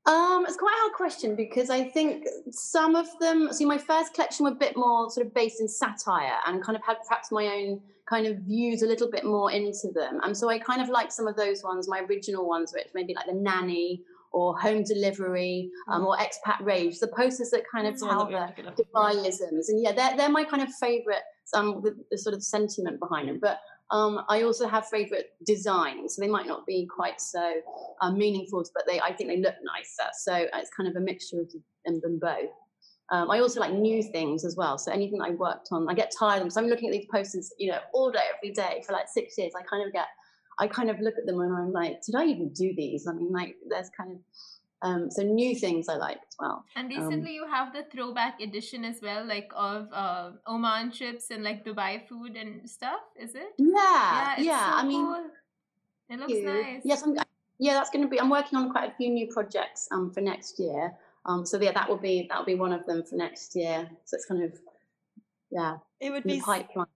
Um, 0.08 0.46
it's 0.48 0.56
quite 0.56 0.74
a 0.74 0.80
hard 0.80 0.94
question 0.94 1.36
because 1.36 1.70
I 1.70 1.84
think 1.84 2.26
some 2.52 2.96
of 2.96 3.08
them. 3.20 3.52
See, 3.52 3.66
my 3.66 3.78
first 3.78 4.14
collection 4.14 4.46
were 4.46 4.54
a 4.54 4.56
bit 4.56 4.78
more 4.78 5.10
sort 5.10 5.28
of 5.28 5.34
based 5.34 5.60
in 5.60 5.68
satire 5.68 6.38
and 6.48 6.64
kind 6.64 6.78
of 6.78 6.84
had 6.86 6.98
perhaps 7.06 7.30
my 7.30 7.46
own 7.46 7.82
kind 8.08 8.26
of 8.26 8.38
views 8.38 8.84
a 8.84 8.88
little 8.88 9.12
bit 9.12 9.26
more 9.26 9.52
into 9.52 9.92
them. 9.94 10.22
And 10.24 10.36
so 10.36 10.50
I 10.50 10.60
kind 10.60 10.82
of 10.82 10.88
like 10.88 11.12
some 11.12 11.28
of 11.28 11.36
those 11.36 11.62
ones, 11.62 11.90
my 11.90 12.00
original 12.00 12.48
ones, 12.48 12.72
which 12.74 12.88
maybe 12.96 13.14
like 13.14 13.26
the 13.26 13.34
nanny 13.34 14.02
or 14.32 14.58
home 14.58 14.84
delivery 14.84 15.70
um, 15.90 16.06
or 16.06 16.16
expat 16.18 16.62
rage, 16.62 17.00
the 17.00 17.08
posters 17.10 17.50
that 17.50 17.64
kind 17.70 17.86
of 17.86 17.98
tell 18.00 18.26
the 18.26 18.38
have 18.38 18.56
to 18.56 18.62
get 18.62 18.68
up 18.68 18.78
for. 18.78 18.84
Dubaiisms. 18.84 19.68
And 19.68 19.84
yeah, 19.84 19.92
they're, 19.92 20.16
they're 20.16 20.30
my 20.30 20.46
kind 20.46 20.64
of 20.64 20.74
favorite, 20.76 21.24
um, 21.54 21.82
the, 21.84 21.98
the 22.12 22.18
sort 22.18 22.34
of 22.34 22.42
sentiment 22.44 23.00
behind 23.00 23.28
them. 23.28 23.40
But 23.42 23.60
um, 23.92 24.22
I 24.28 24.44
also 24.44 24.68
have 24.68 24.88
favorite 24.88 25.32
designs. 25.46 26.16
So 26.16 26.22
they 26.22 26.28
might 26.28 26.48
not 26.48 26.66
be 26.66 26.88
quite 26.94 27.22
so 27.22 27.54
um, 28.02 28.18
meaningful, 28.18 28.64
but 28.76 28.84
they 28.88 29.00
I 29.00 29.14
think 29.14 29.30
they 29.30 29.38
look 29.38 29.56
nicer. 29.64 30.10
So 30.20 30.34
it's 30.54 30.70
kind 30.76 30.90
of 30.90 30.96
a 30.96 31.00
mixture 31.00 31.40
of 31.40 31.52
them, 31.86 32.20
both. 32.20 32.50
Um, 33.10 33.32
I 33.32 33.40
also 33.40 33.62
like 33.62 33.72
new 33.72 34.04
things 34.04 34.44
as 34.44 34.58
well. 34.58 34.78
So 34.78 34.92
anything 34.92 35.20
that 35.20 35.30
I 35.30 35.32
worked 35.32 35.70
on, 35.72 35.88
I 35.90 35.94
get 35.94 36.12
tired. 36.18 36.52
So 36.52 36.60
I'm 36.60 36.68
looking 36.68 36.90
at 36.90 36.92
these 36.92 37.08
posters, 37.10 37.54
you 37.58 37.72
know, 37.72 37.80
all 37.94 38.12
day, 38.12 38.20
every 38.36 38.54
day 38.54 38.84
for 38.86 38.92
like 38.92 39.08
six 39.08 39.38
years. 39.38 39.54
I 39.58 39.64
kind 39.64 39.86
of 39.88 39.94
get, 39.94 40.08
I 40.60 40.68
kind 40.68 40.90
of 40.90 41.00
look 41.00 41.14
at 41.18 41.26
them 41.26 41.40
and 41.40 41.54
I'm 41.54 41.72
like, 41.72 42.02
did 42.06 42.16
I 42.16 42.26
even 42.26 42.52
do 42.52 42.74
these? 42.76 43.08
I 43.08 43.14
mean, 43.14 43.32
like, 43.32 43.56
there's 43.70 43.90
kind 43.96 44.12
of, 44.12 44.18
um, 44.82 45.10
so 45.10 45.24
new 45.24 45.56
things 45.56 45.90
I 45.90 45.96
like 45.96 46.18
as 46.18 46.36
well. 46.40 46.66
And 46.76 46.92
Um, 46.92 46.98
recently 46.98 47.34
you 47.34 47.48
have 47.48 47.74
the 47.74 47.84
throwback 47.92 48.40
edition 48.42 48.86
as 48.86 49.02
well, 49.02 49.26
like 49.26 49.52
of 49.56 49.90
uh, 49.92 50.32
Oman 50.48 50.92
trips 50.92 51.32
and 51.32 51.44
like 51.44 51.66
Dubai 51.66 52.08
food 52.08 52.36
and 52.36 52.70
stuff. 52.70 53.02
Is 53.16 53.36
it? 53.36 53.54
Yeah, 53.58 54.36
it's 54.38 54.46
yeah. 54.46 54.72
so 54.72 54.78
I 54.78 54.84
mean, 54.86 55.06
cool. 55.06 55.26
it 56.10 56.20
looks 56.20 56.34
you. 56.34 56.46
nice. 56.46 56.82
Yes, 56.84 57.04
I'm, 57.04 57.16
yeah, 57.60 57.74
that's 57.74 57.90
going 57.90 58.04
to 58.04 58.10
be. 58.10 58.20
I'm 58.20 58.30
working 58.30 58.60
on 58.60 58.72
quite 58.72 58.92
a 58.92 58.96
few 58.96 59.10
new 59.10 59.28
projects 59.28 59.88
um, 59.92 60.12
for 60.12 60.22
next 60.22 60.60
year. 60.60 60.94
Um, 61.26 61.46
so 61.46 61.60
yeah, 61.60 61.72
that 61.74 61.90
will 61.90 61.98
be 61.98 62.28
that 62.30 62.38
will 62.38 62.46
be 62.46 62.56
one 62.56 62.72
of 62.72 62.86
them 62.86 63.04
for 63.04 63.16
next 63.16 63.56
year. 63.56 63.90
So 64.06 64.16
it's 64.16 64.26
kind 64.26 64.44
of 64.44 64.54
yeah, 65.50 65.78
It 66.00 66.12
would 66.12 66.24
be 66.24 66.38
the 66.38 66.42
pipeline. 66.42 66.88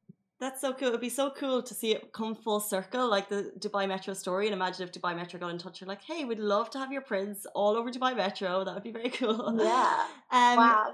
That's 0.41 0.59
so 0.59 0.73
cool. 0.73 0.87
It'd 0.89 0.99
be 1.01 1.09
so 1.09 1.29
cool 1.29 1.61
to 1.61 1.73
see 1.73 1.91
it 1.91 2.11
come 2.11 2.33
full 2.33 2.59
circle, 2.59 3.07
like 3.07 3.29
the 3.29 3.53
Dubai 3.59 3.87
Metro 3.87 4.13
story. 4.15 4.47
And 4.47 4.55
imagine 4.55 4.81
if 4.87 4.91
Dubai 4.91 5.15
Metro 5.15 5.39
got 5.39 5.49
in 5.51 5.59
touch, 5.59 5.79
you're 5.79 5.87
like, 5.87 6.01
"Hey, 6.01 6.25
we'd 6.25 6.39
love 6.39 6.71
to 6.71 6.79
have 6.79 6.91
your 6.91 7.03
prints 7.03 7.45
all 7.53 7.77
over 7.77 7.91
Dubai 7.91 8.15
Metro. 8.15 8.63
That 8.65 8.73
would 8.73 8.83
be 8.83 8.91
very 8.91 9.11
cool." 9.11 9.55
Yeah. 9.63 10.07
Um, 10.31 10.57
wow. 10.57 10.93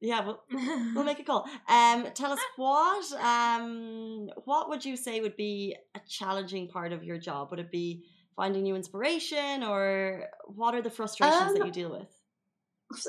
Yeah. 0.00 0.20
We'll, 0.24 0.40
we'll 0.94 1.04
make 1.04 1.18
a 1.20 1.24
call. 1.24 1.46
Um, 1.68 2.06
tell 2.14 2.32
us 2.32 2.40
what 2.56 3.12
um 3.34 4.30
what 4.46 4.70
would 4.70 4.82
you 4.84 4.96
say 4.96 5.20
would 5.20 5.36
be 5.36 5.76
a 5.94 6.00
challenging 6.08 6.66
part 6.68 6.92
of 6.94 7.04
your 7.04 7.18
job? 7.18 7.50
Would 7.50 7.60
it 7.60 7.70
be 7.70 8.04
finding 8.34 8.62
new 8.62 8.76
inspiration, 8.76 9.62
or 9.62 10.28
what 10.46 10.74
are 10.74 10.80
the 10.80 10.90
frustrations 10.90 11.52
that 11.52 11.60
Um, 11.60 11.66
you 11.66 11.72
deal 11.72 11.90
with? 11.90 12.19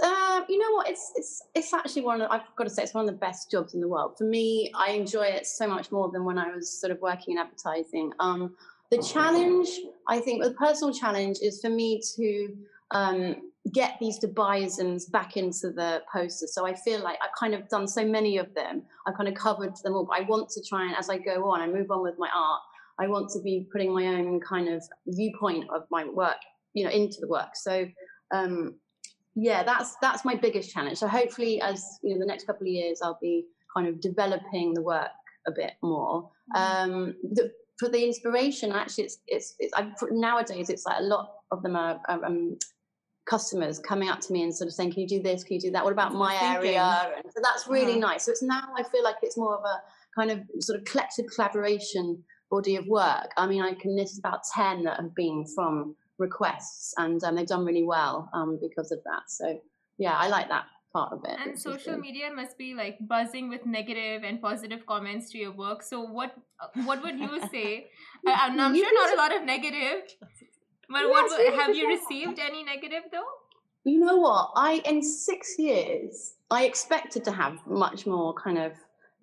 Uh, 0.03 0.41
you 0.47 0.59
know 0.59 0.75
what? 0.75 0.87
It's 0.87 1.11
it's 1.15 1.41
it's 1.55 1.73
actually 1.73 2.03
one. 2.03 2.21
Of, 2.21 2.29
I've 2.29 2.41
got 2.55 2.65
to 2.65 2.69
say, 2.69 2.83
it's 2.83 2.93
one 2.93 3.07
of 3.07 3.11
the 3.11 3.17
best 3.17 3.49
jobs 3.49 3.73
in 3.73 3.81
the 3.81 3.87
world. 3.87 4.15
For 4.17 4.25
me, 4.25 4.71
I 4.75 4.91
enjoy 4.91 5.23
it 5.23 5.47
so 5.47 5.67
much 5.67 5.91
more 5.91 6.11
than 6.11 6.23
when 6.23 6.37
I 6.37 6.53
was 6.53 6.69
sort 6.69 6.91
of 6.91 7.01
working 7.01 7.33
in 7.33 7.39
advertising. 7.39 8.13
Um, 8.19 8.55
the 8.91 9.01
challenge, 9.01 9.69
I 10.07 10.19
think, 10.19 10.43
the 10.43 10.51
personal 10.51 10.93
challenge 10.93 11.37
is 11.41 11.61
for 11.61 11.69
me 11.69 11.99
to 12.15 12.55
um, 12.91 13.35
get 13.73 13.95
these 13.99 14.19
Dubaiisms 14.19 15.09
back 15.11 15.35
into 15.35 15.71
the 15.71 16.03
posters. 16.11 16.53
So 16.53 16.67
I 16.67 16.75
feel 16.75 17.01
like 17.01 17.17
I've 17.23 17.33
kind 17.39 17.55
of 17.55 17.67
done 17.67 17.87
so 17.87 18.05
many 18.05 18.37
of 18.37 18.53
them. 18.53 18.83
I've 19.07 19.15
kind 19.15 19.29
of 19.29 19.33
covered 19.33 19.75
them 19.77 19.95
all. 19.95 20.05
But 20.05 20.19
I 20.19 20.21
want 20.21 20.49
to 20.49 20.63
try 20.63 20.85
and, 20.85 20.95
as 20.95 21.09
I 21.09 21.17
go 21.17 21.49
on, 21.49 21.59
I 21.59 21.67
move 21.67 21.89
on 21.89 22.03
with 22.03 22.19
my 22.19 22.29
art. 22.35 22.61
I 22.99 23.07
want 23.07 23.31
to 23.31 23.41
be 23.41 23.65
putting 23.71 23.93
my 23.95 24.05
own 24.07 24.41
kind 24.41 24.69
of 24.69 24.83
viewpoint 25.07 25.69
of 25.73 25.85
my 25.89 26.05
work, 26.05 26.37
you 26.73 26.83
know, 26.83 26.91
into 26.91 27.19
the 27.19 27.27
work. 27.27 27.55
So. 27.55 27.87
Um, 28.33 28.75
yeah 29.35 29.63
that's 29.63 29.95
that's 30.01 30.25
my 30.25 30.35
biggest 30.35 30.71
challenge. 30.73 30.97
So 30.97 31.07
hopefully 31.07 31.61
as 31.61 31.99
you 32.03 32.13
know 32.13 32.19
the 32.19 32.25
next 32.25 32.45
couple 32.47 32.67
of 32.67 32.73
years 32.73 33.01
i'll 33.01 33.19
be 33.21 33.45
kind 33.73 33.87
of 33.87 34.01
developing 34.01 34.73
the 34.73 34.81
work 34.81 35.11
a 35.47 35.51
bit 35.51 35.73
more. 35.81 36.29
Um 36.55 37.15
the, 37.23 37.51
for 37.79 37.89
the 37.89 38.03
inspiration 38.05 38.71
actually 38.71 39.05
it's 39.05 39.17
it's, 39.27 39.55
it's 39.59 39.73
I, 39.75 39.91
nowadays 40.11 40.69
it's 40.69 40.85
like 40.85 40.99
a 40.99 41.03
lot 41.03 41.31
of 41.51 41.63
them 41.63 41.75
are, 41.75 41.99
um, 42.09 42.57
customers 43.25 43.79
coming 43.79 44.09
up 44.09 44.19
to 44.19 44.33
me 44.33 44.43
and 44.43 44.53
sort 44.55 44.67
of 44.67 44.73
saying 44.73 44.91
can 44.91 45.01
you 45.01 45.07
do 45.07 45.21
this? 45.21 45.43
Can 45.43 45.53
you 45.55 45.61
do 45.61 45.71
that? 45.71 45.83
What 45.83 45.93
about 45.93 46.13
my 46.13 46.35
thinking. 46.37 46.55
area? 46.57 47.13
And 47.15 47.25
so 47.33 47.39
that's 47.41 47.67
really 47.67 47.93
Uh-huh. 47.93 48.09
nice. 48.11 48.25
So 48.25 48.31
it's 48.31 48.43
now 48.43 48.67
i 48.77 48.83
feel 48.83 49.03
like 49.03 49.17
it's 49.21 49.37
more 49.37 49.55
of 49.57 49.63
a 49.63 49.81
kind 50.19 50.29
of 50.31 50.39
sort 50.59 50.77
of 50.79 50.85
collective 50.85 51.25
collaboration 51.33 52.23
body 52.49 52.75
of 52.75 52.85
work. 52.87 53.29
I 53.37 53.47
mean 53.47 53.61
i 53.61 53.73
can 53.73 53.95
list 53.95 54.19
about 54.19 54.41
10 54.53 54.83
that 54.83 54.99
have 54.99 55.15
been 55.15 55.45
from 55.55 55.95
requests 56.21 56.93
and 56.97 57.23
um, 57.23 57.35
they've 57.35 57.47
done 57.55 57.65
really 57.65 57.83
well 57.83 58.29
um, 58.33 58.59
because 58.61 58.91
of 58.91 58.99
that 59.09 59.23
so 59.27 59.59
yeah 59.97 60.15
i 60.17 60.27
like 60.27 60.47
that 60.49 60.65
part 60.93 61.11
of 61.13 61.19
it 61.31 61.37
And 61.41 61.57
social 61.57 61.97
media 61.97 62.29
must 62.39 62.57
be 62.57 62.73
like 62.73 62.97
buzzing 63.13 63.45
with 63.53 63.65
negative 63.65 64.23
and 64.29 64.41
positive 64.41 64.81
comments 64.85 65.29
to 65.31 65.37
your 65.37 65.53
work. 65.53 65.83
So 65.91 66.01
what 66.01 66.31
uh, 66.63 66.67
what 66.87 67.01
would 67.03 67.17
you 67.17 67.39
say? 67.53 67.87
I'm, 68.27 68.59
I'm 68.59 68.75
You 68.75 68.83
sure 68.83 68.97
not 69.01 69.13
a 69.13 69.17
lot 69.23 69.31
of 69.37 69.45
negative, 69.51 69.99
but 70.89 71.03
Yes, 71.03 71.11
what 71.15 71.31
really, 71.31 71.57
have 71.59 71.73
you 71.79 71.87
received 71.87 72.39
any 72.39 72.65
negative 72.73 73.03
though? 73.13 73.29
you 73.83 73.97
know 73.99 74.17
what 74.17 74.51
i 74.55 74.81
in 74.85 75.01
six 75.01 75.55
years 75.57 76.35
i 76.51 76.65
expected 76.65 77.23
to 77.23 77.31
have 77.31 77.55
much 77.65 78.05
more 78.05 78.33
kind 78.35 78.59
of 78.65 78.73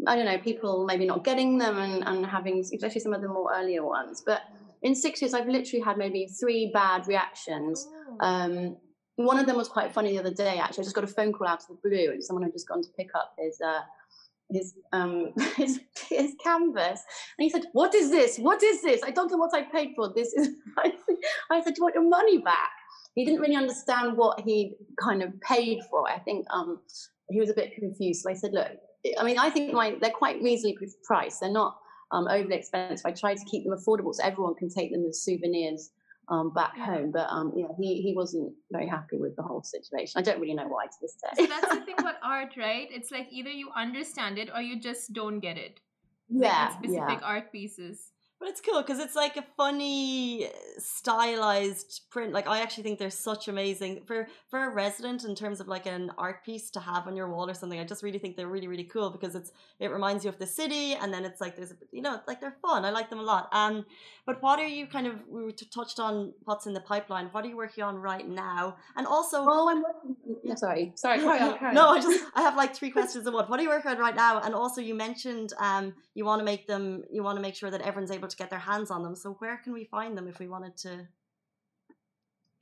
i 0.07 0.17
don't 0.17 0.25
know 0.25 0.39
people 0.39 0.85
maybe 0.85 1.07
not 1.07 1.23
getting 1.23 1.59
them 1.59 1.79
and, 1.79 2.03
and 2.09 2.27
having 2.27 2.59
especially 2.59 3.01
some 3.01 3.13
of 3.13 3.23
the 3.23 3.29
more 3.29 3.53
earlier 3.55 3.85
ones 3.85 4.23
but 4.27 4.41
in 4.83 4.95
six 4.95 5.21
years 5.21 5.35
i've 5.35 5.49
literally 5.49 5.83
had 5.83 5.97
maybe 5.99 6.27
three 6.27 6.71
bad 6.73 7.07
reactions 7.07 7.87
Oh. 8.21 8.27
Um, 8.27 8.77
one 9.17 9.39
of 9.39 9.47
them 9.47 9.57
was 9.57 9.69
quite 9.69 9.93
funny 9.93 10.13
the 10.13 10.19
other 10.21 10.33
day. 10.33 10.59
Actually, 10.59 10.83
I 10.83 10.85
just 10.85 10.95
got 10.95 11.05
a 11.05 11.09
phone 11.09 11.33
call 11.33 11.49
out 11.49 11.63
of 11.63 11.69
the 11.69 11.89
blue, 11.89 12.11
and 12.13 12.23
someone 12.23 12.45
had 12.45 12.53
just 12.53 12.69
gone 12.69 12.83
to 12.83 12.89
pick 12.97 13.11
up 13.15 13.35
his 13.39 13.61
uh, 13.61 13.81
his 14.51 14.75
um 14.93 15.33
his 15.57 15.81
his 16.09 16.35
canvas, 16.43 17.03
and 17.37 17.45
he 17.45 17.51
said, 17.51 17.65
"What 17.73 17.95
is 17.95 18.11
this? 18.11 18.39
What 18.39 18.63
is 18.63 18.83
this? 18.83 19.03
I 19.03 19.11
don't 19.11 19.31
know 19.31 19.37
what 19.37 19.55
I 19.55 19.63
paid 19.63 19.93
for. 19.97 20.13
This 20.15 20.33
is." 20.35 20.51
I 21.51 21.61
said, 21.63 21.75
"Do 21.75 21.79
you 21.79 21.83
want 21.83 21.95
your 21.95 22.09
money 22.09 22.39
back?" 22.39 22.71
He 23.15 23.25
didn't 23.25 23.41
really 23.41 23.57
understand 23.57 24.17
what 24.17 24.41
he 24.41 24.77
kind 25.03 25.23
of 25.23 25.33
paid 25.41 25.81
for. 25.91 26.09
I 26.09 26.21
think 26.21 26.47
um 26.53 26.81
he 27.29 27.41
was 27.41 27.51
a 27.51 27.55
bit 27.55 27.75
confused. 27.75 28.23
So 28.23 28.31
I 28.31 28.35
said, 28.35 28.53
"Look, 28.53 28.71
I 29.19 29.25
mean, 29.25 29.39
I 29.39 29.51
think 29.51 29.73
my 29.73 29.97
they're 30.01 30.11
quite 30.11 30.41
reasonably 30.41 30.89
priced. 31.03 31.41
They're 31.41 31.51
not 31.51 31.77
um, 32.11 32.27
overly 32.29 32.57
expensive. 32.57 33.05
I 33.05 33.13
try 33.13 33.35
to 33.35 33.45
keep 33.45 33.65
them 33.65 33.77
affordable 33.77 34.15
so 34.15 34.23
everyone 34.25 34.55
can 34.55 34.69
take 34.69 34.93
them 34.93 35.05
as 35.09 35.23
souvenirs." 35.23 35.91
um, 36.31 36.51
back 36.51 36.75
Yeah. 36.77 36.85
home. 36.87 37.11
But 37.11 37.29
um, 37.31 37.53
yeah, 37.57 37.69
he, 37.79 38.03
he 38.03 38.15
wasn't 38.15 38.53
very 38.71 38.87
happy 38.87 39.17
with 39.17 39.35
the 39.37 39.43
whole 39.43 39.63
situation. 39.63 40.19
I 40.19 40.23
don't 40.23 40.41
really 40.41 40.55
know 40.55 40.69
why 40.69 40.87
to 40.87 40.93
this 41.01 41.17
So 41.35 41.43
day. 41.43 41.47
that's 41.49 41.75
the 41.75 41.81
thing 41.83 41.95
about 41.99 42.17
art, 42.23 42.55
right? 42.57 42.89
It's 42.91 43.11
like 43.11 43.29
either 43.31 43.51
you 43.51 43.71
understand 43.77 44.39
it 44.39 44.51
or 44.55 44.61
you 44.61 44.79
just 44.79 45.13
don't 45.13 45.41
get 45.41 45.57
it. 45.57 45.81
Yeah, 46.29 46.69
with 46.69 46.91
specific 46.91 47.21
yeah. 47.21 47.27
art 47.27 47.53
pieces. 47.53 48.13
But 48.41 48.51
it's 48.51 48.61
cool 48.61 48.81
because 48.83 49.01
it's 49.01 49.17
like 49.17 49.37
a 49.37 49.45
funny, 49.57 50.49
stylized 50.79 52.03
print. 52.09 52.33
Like 52.33 52.47
I 52.47 52.61
actually 52.61 52.85
think 52.85 53.01
they're 53.01 53.11
such 53.11 53.49
amazing 53.49 54.05
for 54.07 54.29
for 54.49 54.65
a 54.65 54.71
resident 54.71 55.25
in 55.25 55.35
terms 55.35 55.59
of 55.59 55.67
like 55.67 55.87
an 55.87 56.13
art 56.17 56.45
piece 56.45 56.71
to 56.71 56.81
have 56.81 57.09
on 57.09 57.17
your 57.17 57.29
wall 57.29 57.51
or 57.51 57.55
something. 57.55 57.81
I 57.81 57.85
just 57.85 58.05
really 58.05 58.21
think 58.21 58.37
they're 58.37 58.47
really 58.47 58.69
really 58.69 58.85
cool 58.85 59.11
because 59.11 59.35
it's 59.35 59.51
it 59.81 59.91
reminds 59.91 60.25
you 60.25 60.31
of 60.31 60.39
the 60.39 60.47
city, 60.47 60.95
and 60.95 61.13
then 61.13 61.25
it's 61.25 61.41
like 61.41 61.57
there's 61.57 61.73
a 61.73 61.77
you 61.91 62.01
know 62.01 62.15
it's 62.15 62.29
like 62.29 62.41
they're 62.41 62.57
fun. 62.63 62.85
I 62.85 62.91
like 62.91 63.11
them 63.11 63.19
a 63.19 63.23
lot. 63.23 63.49
Um, 63.51 63.85
but 64.25 64.41
what 64.41 64.61
are 64.61 64.67
you 64.69 64.87
kind 64.87 65.09
of 65.09 65.15
we 65.29 65.51
touched 65.53 65.99
on 65.99 66.33
what's 66.45 66.67
in 66.67 66.75
the 66.75 66.81
pipeline? 66.81 67.27
What 67.33 67.45
are 67.45 67.49
you 67.49 67.57
working 67.57 67.83
on 67.83 67.97
right 67.97 68.29
now? 68.29 68.77
And 68.97 69.05
also. 69.07 69.45
Oh, 69.49 69.69
I'm 69.69 69.83
working. 69.83 70.17
Yeah, 70.45 70.55
sorry, 70.55 70.93
sorry. 70.95 71.19
Carry 71.23 71.41
on. 71.41 71.59
Carry 71.59 71.75
no. 71.75 71.89
I 71.89 72.01
just 72.01 72.25
I 72.37 72.43
have 72.43 72.57
like 72.57 72.77
three 72.77 72.91
questions 72.99 73.27
in 73.27 73.33
one. 73.33 73.47
What 73.47 73.59
are 73.59 73.65
you 73.65 73.69
working 73.69 73.91
on 73.91 73.99
right 73.99 74.15
now? 74.15 74.41
And 74.41 74.55
also 74.55 74.81
you 74.81 74.95
mentioned 74.95 75.53
um 75.59 75.95
you 76.15 76.25
want 76.25 76.39
to 76.39 76.45
make 76.45 76.69
them 76.69 77.03
you 77.11 77.25
want 77.25 77.37
to 77.37 77.43
make 77.43 77.57
sure 77.57 77.71
that 77.71 77.81
everyone's 77.81 78.13
able 78.13 78.28
to 78.29 78.37
get 78.37 78.51
their 78.51 78.59
hands 78.59 78.91
on 78.91 79.03
them. 79.03 79.15
So 79.15 79.37
where 79.39 79.57
can 79.59 79.73
we 79.73 79.85
find 79.85 80.17
them 80.17 80.29
if 80.29 80.39
we 80.39 80.49
wanted 80.49 80.77
to? 80.79 81.07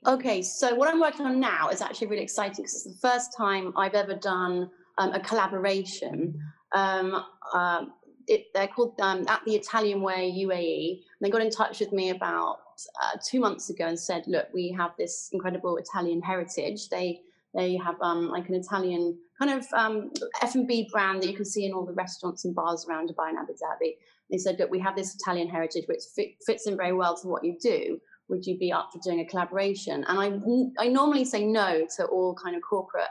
Okay, 0.05 0.41
so 0.41 0.75
what 0.75 0.87
I'm 0.89 0.99
working 0.99 1.25
on 1.25 1.39
now 1.39 1.69
is 1.69 1.81
actually 1.81 2.07
really 2.07 2.23
exciting 2.23 2.63
because 2.63 2.73
it's 2.73 2.83
the 2.83 3.07
first 3.07 3.35
time 3.35 3.73
I've 3.75 3.95
ever 3.95 4.13
done 4.13 4.69
um, 4.97 5.11
a 5.13 5.19
collaboration. 5.19 6.39
Um, 6.73 7.25
um, 7.53 7.93
it, 8.27 8.47
they're 8.53 8.67
called 8.67 8.99
um, 9.01 9.25
At 9.27 9.41
the 9.45 9.55
Italian 9.55 10.01
Way 10.01 10.31
UAE. 10.31 11.01
They 11.21 11.29
got 11.29 11.41
in 11.41 11.49
touch 11.49 11.79
with 11.79 11.91
me 11.91 12.11
about 12.11 12.59
uh, 13.01 13.17
two 13.25 13.39
months 13.39 13.69
ago 13.69 13.85
and 13.87 13.99
said, 13.99 14.23
"Look, 14.27 14.47
we 14.53 14.71
have 14.71 14.91
this 14.97 15.29
incredible 15.33 15.77
Italian 15.77 16.21
heritage. 16.21 16.89
They 16.89 17.21
they 17.55 17.75
have 17.77 17.95
um, 18.01 18.29
like 18.29 18.49
an 18.49 18.55
Italian 18.55 19.17
kind 19.39 19.51
of 19.51 19.65
um, 19.73 20.11
F&B 20.41 20.89
brand 20.91 21.23
that 21.23 21.27
you 21.27 21.35
can 21.35 21.45
see 21.45 21.65
in 21.65 21.73
all 21.73 21.85
the 21.85 21.93
restaurants 21.93 22.45
and 22.45 22.53
bars 22.53 22.85
around 22.87 23.09
Dubai 23.09 23.29
and 23.29 23.37
Abu 23.37 23.53
Dhabi. 23.53 23.95
They 24.29 24.37
said, 24.37 24.57
look, 24.59 24.69
we 24.69 24.79
have 24.79 24.95
this 24.95 25.15
Italian 25.15 25.49
heritage 25.49 25.85
which 25.87 26.01
fit, 26.15 26.29
fits 26.45 26.67
in 26.67 26.75
very 26.75 26.93
well 26.93 27.17
to 27.17 27.27
what 27.27 27.43
you 27.43 27.57
do. 27.61 27.99
Would 28.29 28.45
you 28.45 28.57
be 28.57 28.73
up 28.73 28.89
for 28.91 28.99
doing 29.03 29.21
a 29.21 29.25
collaboration? 29.25 30.03
And 30.07 30.19
I, 30.19 30.83
I 30.83 30.87
normally 30.89 31.23
say 31.23 31.45
no 31.45 31.87
to 31.95 32.05
all 32.05 32.35
kind 32.35 32.55
of 32.55 32.61
corporate 32.61 33.07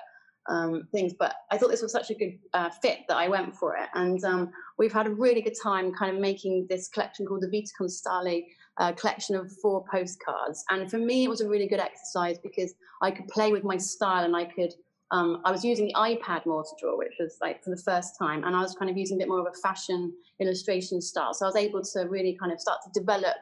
um, 0.49 0.87
things, 0.93 1.15
but 1.19 1.35
I 1.51 1.57
thought 1.57 1.71
this 1.71 1.83
was 1.83 1.93
such 1.93 2.11
a 2.11 2.15
good 2.15 2.39
uh, 2.53 2.71
fit 2.71 3.01
that 3.09 3.17
I 3.17 3.29
went 3.29 3.57
for 3.57 3.77
it. 3.77 3.89
And 3.95 4.23
um, 4.25 4.51
we've 4.79 4.93
had 4.93 5.07
a 5.07 5.11
really 5.11 5.41
good 5.41 5.57
time 5.61 5.93
kind 5.93 6.15
of 6.15 6.21
making 6.21 6.67
this 6.69 6.89
collection 6.89 7.27
called 7.27 7.43
the 7.43 7.51
Vita 7.51 7.71
con 7.77 7.89
Stile 7.89 8.43
uh, 8.79 8.93
collection 8.93 9.37
of 9.37 9.51
four 9.63 9.85
postcards. 9.91 10.65
And 10.69 10.91
for 10.91 10.99
me, 10.99 11.25
it 11.25 11.29
was 11.29 11.41
a 11.41 11.49
really 11.49 11.67
good 11.67 11.81
exercise 11.81 12.39
because 12.39 12.75
I 13.03 13.11
could 13.11 13.27
play 13.29 13.53
with 13.53 13.65
my 13.65 13.79
style 13.79 14.25
and 14.25 14.37
I 14.37 14.45
could 14.45 14.75
um, 15.11 15.41
I 15.45 15.53
was 15.53 15.65
using 15.65 15.87
the 15.87 15.95
iPad 15.95 16.47
more 16.47 16.65
to 16.65 16.71
draw, 16.81 16.97
which 16.99 17.15
was 17.21 17.39
like 17.41 17.63
for 17.63 17.71
the 17.71 17.77
first 17.77 18.19
time, 18.19 18.45
and 18.45 18.57
I 18.57 18.61
was 18.61 18.75
kind 18.75 18.91
of 18.91 18.97
using 18.97 19.17
a 19.17 19.21
bit 19.21 19.29
more 19.29 19.41
of 19.41 19.47
a 19.47 19.59
fashion 19.61 20.13
illustration 20.41 21.01
style. 21.01 21.33
So 21.33 21.47
I 21.47 21.49
was 21.49 21.57
able 21.57 21.83
to 21.83 22.01
really 22.09 22.37
kind 22.41 22.53
of 22.53 22.61
start 22.61 22.79
to 22.85 23.01
develop 23.01 23.37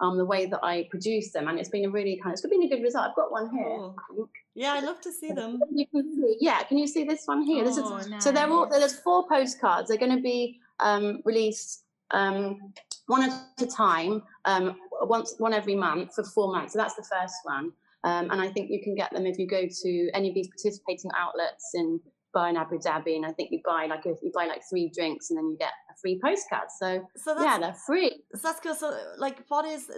um, 0.00 0.16
the 0.16 0.24
way 0.24 0.46
that 0.46 0.60
I 0.62 0.86
produce 0.90 1.32
them, 1.32 1.48
and 1.48 1.58
it's 1.58 1.68
been 1.70 1.84
a 1.86 1.90
really 1.90 2.20
kind 2.22 2.32
of 2.32 2.38
it's 2.38 2.46
been 2.46 2.62
a 2.62 2.68
good 2.68 2.82
result. 2.82 3.08
I've 3.10 3.16
got 3.16 3.32
one 3.32 3.50
here. 3.50 3.90
Cool. 4.08 4.30
Yeah, 4.54 4.72
I'd 4.74 4.84
love 4.84 5.00
to 5.02 5.12
see 5.12 5.32
them. 5.32 5.60
You 5.72 5.86
can 5.86 6.14
see, 6.14 6.36
yeah. 6.40 6.62
Can 6.62 6.78
you 6.78 6.86
see 6.86 7.04
this 7.04 7.26
one 7.26 7.42
here? 7.42 7.64
This 7.64 7.78
Oh, 7.78 7.96
is 7.96 8.08
so 8.24 8.30
they're 8.32 8.48
all 8.48 8.68
there's 8.68 8.98
four 9.00 9.26
postcards. 9.28 9.88
They're 9.88 9.98
going 9.98 10.16
to 10.16 10.22
be 10.22 10.60
um, 10.80 11.20
released 11.24 11.84
um, 12.12 12.72
one 13.06 13.22
at 13.22 13.32
a 13.60 13.66
time, 13.66 14.22
um, 14.44 14.76
once 15.02 15.34
one 15.38 15.52
every 15.52 15.74
month 15.74 16.14
for 16.14 16.22
four 16.24 16.52
months. 16.52 16.72
So 16.74 16.78
that's 16.78 16.94
the 16.94 17.02
first 17.04 17.34
one. 17.42 17.72
Um, 18.04 18.30
and 18.30 18.40
I 18.40 18.48
think 18.48 18.70
you 18.70 18.80
can 18.82 18.94
get 18.94 19.12
them 19.12 19.26
if 19.26 19.38
you 19.38 19.46
go 19.48 19.62
to 19.66 20.10
any 20.14 20.28
of 20.28 20.34
these 20.34 20.48
participating 20.48 21.10
outlets 21.16 21.70
in 21.74 22.00
Dubai 22.34 22.50
and 22.50 22.58
Abu 22.58 22.78
Dhabi. 22.78 23.16
And 23.16 23.26
I 23.26 23.32
think 23.32 23.50
you 23.50 23.60
buy 23.64 23.86
like 23.86 24.06
if 24.06 24.18
you 24.22 24.30
buy 24.32 24.46
like 24.46 24.62
three 24.70 24.90
drinks 24.94 25.30
and 25.30 25.36
then 25.38 25.46
you 25.50 25.56
get 25.58 25.72
a 25.90 25.94
free 26.00 26.20
postcard. 26.22 26.68
So 26.78 27.04
So 27.16 27.34
that's 27.34 27.44
yeah, 27.44 27.58
they're 27.58 27.74
free. 27.86 28.22
so 28.34 28.40
that's 28.48 28.60
cool. 28.60 28.74
So 28.76 28.96
like, 29.18 29.38
what 29.48 29.64
is 29.64 29.90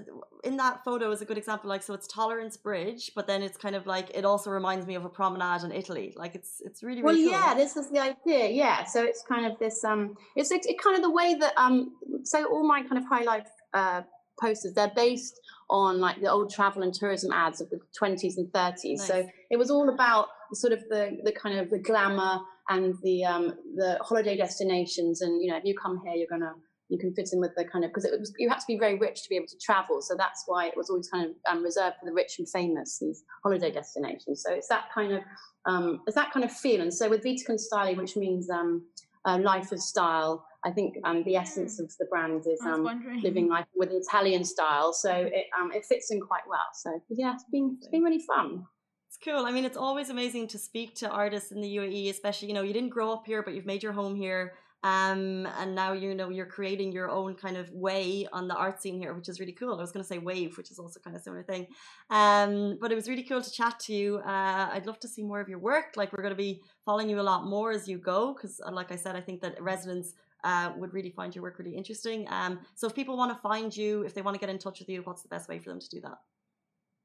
in 0.44 0.56
that 0.56 0.82
photo 0.84 1.10
is 1.10 1.20
a 1.20 1.24
good 1.26 1.36
example. 1.36 1.68
Like, 1.68 1.82
so 1.82 1.92
it's 1.92 2.06
Tolerance 2.06 2.56
Bridge, 2.56 3.10
but 3.14 3.26
then 3.26 3.42
it's 3.42 3.58
kind 3.58 3.76
of 3.76 3.86
like 3.86 4.10
it 4.14 4.24
also 4.24 4.50
reminds 4.50 4.86
me 4.86 4.94
of 4.94 5.04
a 5.04 5.10
promenade 5.10 5.62
in 5.64 5.72
Italy. 5.72 6.14
Like, 6.16 6.34
it's 6.34 6.62
it's 6.64 6.82
really 6.82 7.02
Well, 7.02 7.14
really 7.14 7.24
cool. 7.30 7.38
yeah, 7.38 7.54
this 7.54 7.76
is 7.76 7.90
the 7.90 7.98
idea. 7.98 8.48
Yeah, 8.48 8.84
so 8.84 9.02
it's 9.04 9.22
kind 9.28 9.44
of 9.44 9.58
this. 9.58 9.84
Um, 9.84 10.14
it's 10.36 10.50
it, 10.50 10.64
it 10.66 10.80
kind 10.82 10.96
of 10.96 11.02
the 11.02 11.10
way 11.10 11.34
that 11.38 11.52
um. 11.58 11.92
So 12.24 12.44
all 12.50 12.66
my 12.66 12.82
kind 12.82 12.96
of 12.98 13.04
highlight 13.06 13.46
uh, 13.74 14.02
posters, 14.40 14.72
they're 14.74 14.92
based 14.96 15.38
on 15.70 16.00
like 16.00 16.20
the 16.20 16.30
old 16.30 16.50
travel 16.50 16.83
and 16.83 16.92
tourism 16.92 17.33
ads 17.33 17.61
of 17.61 17.70
the 17.70 17.80
20s 18.00 18.37
and 18.37 18.48
30s. 18.48 18.98
So 18.98 19.28
it 19.50 19.56
was 19.56 19.70
all 19.70 19.88
about 19.88 20.26
sort 20.52 20.72
of 20.72 20.80
the 20.88 21.18
the 21.24 21.33
kind 21.33 21.59
of 21.59 21.70
the 21.70 21.78
glamour 21.78 22.40
and 22.68 22.94
the 23.02 23.24
um, 23.24 23.54
the 23.76 23.98
holiday 24.02 24.37
destinations. 24.37 25.22
And 25.22 25.42
you 25.42 25.50
know, 25.50 25.56
if 25.56 25.64
you 25.64 25.74
come 25.76 26.00
here, 26.04 26.14
you're 26.14 26.28
gonna 26.28 26.54
you 26.88 26.98
can 26.98 27.14
fit 27.14 27.30
in 27.33 27.40
with 27.40 27.54
the 27.56 27.64
kind 27.64 27.85
of 27.85 27.90
because 27.90 28.04
it 28.04 28.18
was 28.18 28.33
you 28.38 28.48
had 28.48 28.59
to 28.59 28.66
be 28.66 28.78
very 28.78 28.98
rich 28.98 29.22
to 29.22 29.28
be 29.28 29.37
able 29.37 29.46
to 29.46 29.59
travel. 29.59 30.02
So 30.02 30.14
that's 30.16 30.44
why 30.46 30.66
it 30.66 30.76
was 30.76 30.90
always 30.90 31.09
kind 31.09 31.30
of 31.30 31.37
um, 31.48 31.62
reserved 31.62 31.96
for 32.00 32.06
the 32.06 32.12
rich 32.12 32.38
and 32.38 32.48
famous 32.48 32.98
these 32.98 33.22
holiday 33.42 33.70
destinations. 33.70 34.42
So 34.42 34.52
it's 34.52 34.68
that 34.68 34.92
kind 34.92 35.12
of 35.12 35.22
um, 35.66 36.00
it's 36.06 36.16
that 36.16 36.33
kind 36.33 36.44
of 36.44 36.52
feel. 36.52 36.80
And 36.80 36.92
so 36.92 37.09
with 37.09 37.22
Vita 37.22 37.44
con 37.46 37.59
Style, 37.59 37.94
which 37.94 38.16
means 38.16 38.50
um, 38.50 38.85
uh, 39.24 39.38
life 39.38 39.72
of 39.72 39.80
style. 39.80 40.44
I 40.64 40.70
think 40.70 40.96
um, 41.05 41.23
the 41.25 41.37
essence 41.37 41.81
of 41.81 41.90
the 41.99 42.05
brand 42.07 42.46
is 42.46 42.61
um, 42.62 42.87
living 43.23 43.49
life 43.49 43.66
with 43.75 43.90
Italian 43.92 44.44
style. 44.44 44.92
So 44.92 45.11
it 45.11 45.46
um, 45.59 45.73
it 45.73 45.85
fits 45.85 46.11
in 46.11 46.20
quite 46.20 46.46
well. 46.49 46.68
So 46.75 47.01
yeah, 47.09 47.35
it's 47.35 47.44
been 47.51 47.77
it's 47.79 47.88
been 47.88 48.03
really 48.03 48.20
fun. 48.20 48.66
It's 49.09 49.18
cool. 49.25 49.46
I 49.46 49.53
mean, 49.53 49.64
it's 49.64 49.77
always 49.77 50.11
amazing 50.11 50.49
to 50.49 50.59
speak 50.59 50.94
to 50.96 51.09
artists 51.09 51.51
in 51.51 51.61
the 51.61 51.77
UAE, 51.77 52.11
especially 52.11 52.49
you 52.49 52.55
know 52.55 52.62
you 52.62 52.73
didn't 52.73 52.90
grow 52.90 53.12
up 53.12 53.27
here, 53.27 53.42
but 53.42 53.55
you've 53.55 53.66
made 53.66 53.83
your 53.83 53.92
home 53.92 54.14
here. 54.14 54.55
Um, 54.83 55.46
and 55.59 55.75
now 55.75 55.92
you 55.92 56.14
know 56.14 56.31
you're 56.31 56.46
creating 56.46 56.92
your 56.92 57.11
own 57.11 57.35
kind 57.35 57.57
of 57.59 57.70
way 57.70 58.27
on 58.33 58.49
the 58.49 58.55
art 58.55 58.81
scene 58.81 58.99
here, 58.99 59.12
which 59.12 59.29
is 59.29 59.38
really 59.38 59.53
cool. 59.53 59.75
I 59.75 59.81
was 59.81 59.92
going 59.92 60.03
to 60.03 60.09
say 60.09 60.18
wave, 60.18 60.57
which 60.57 60.70
is 60.70 60.79
also 60.79 61.01
kind 61.01 61.14
of 61.14 61.23
similar 61.23 61.42
thing. 61.42 61.66
Um, 62.09 62.79
but 62.81 62.90
it 62.90 62.94
was 62.94 63.09
really 63.09 63.23
cool 63.23 63.42
to 63.42 63.51
chat 63.51 63.79
to 63.81 63.94
you. 63.94 64.18
Uh, 64.18 64.70
I'd 64.73 64.87
love 64.87 64.99
to 65.01 65.09
see 65.09 65.23
more 65.23 65.40
of 65.40 65.49
your 65.49 65.59
work. 65.59 65.96
Like 65.96 66.12
we're 66.12 66.23
going 66.23 66.35
to 66.35 66.42
be 66.49 66.62
following 66.87 67.11
you 67.11 67.20
a 67.20 67.23
lot 67.23 67.44
more 67.46 67.73
as 67.73 67.88
you 67.88 67.99
go, 67.99 68.33
because 68.33 68.61
uh, 68.66 68.73
like 68.73 68.90
I 68.90 68.96
said, 68.96 69.16
I 69.16 69.20
think 69.20 69.42
that 69.42 69.61
residents 69.62 70.14
uh, 70.44 70.72
would 70.76 70.94
really 70.94 71.11
find 71.11 71.35
your 71.35 71.42
work 71.42 71.59
really 71.59 71.76
interesting. 71.76 72.26
Um, 72.31 72.61
so 72.74 72.87
if 72.87 72.94
people 72.94 73.16
want 73.16 73.33
to 73.33 73.38
find 73.40 73.76
you, 73.76 74.03
if 74.03 74.14
they 74.14 74.22
want 74.22 74.35
to 74.35 74.40
get 74.40 74.48
in 74.48 74.59
touch 74.59 74.81
with 74.81 74.88
you, 74.88 75.03
what's 75.03 75.22
the 75.22 75.29
best 75.29 75.48
way 75.48 75.59
for 75.59 75.70
them 75.70 75.81
to 75.81 75.88
do 75.88 76.00
that? 76.03 76.18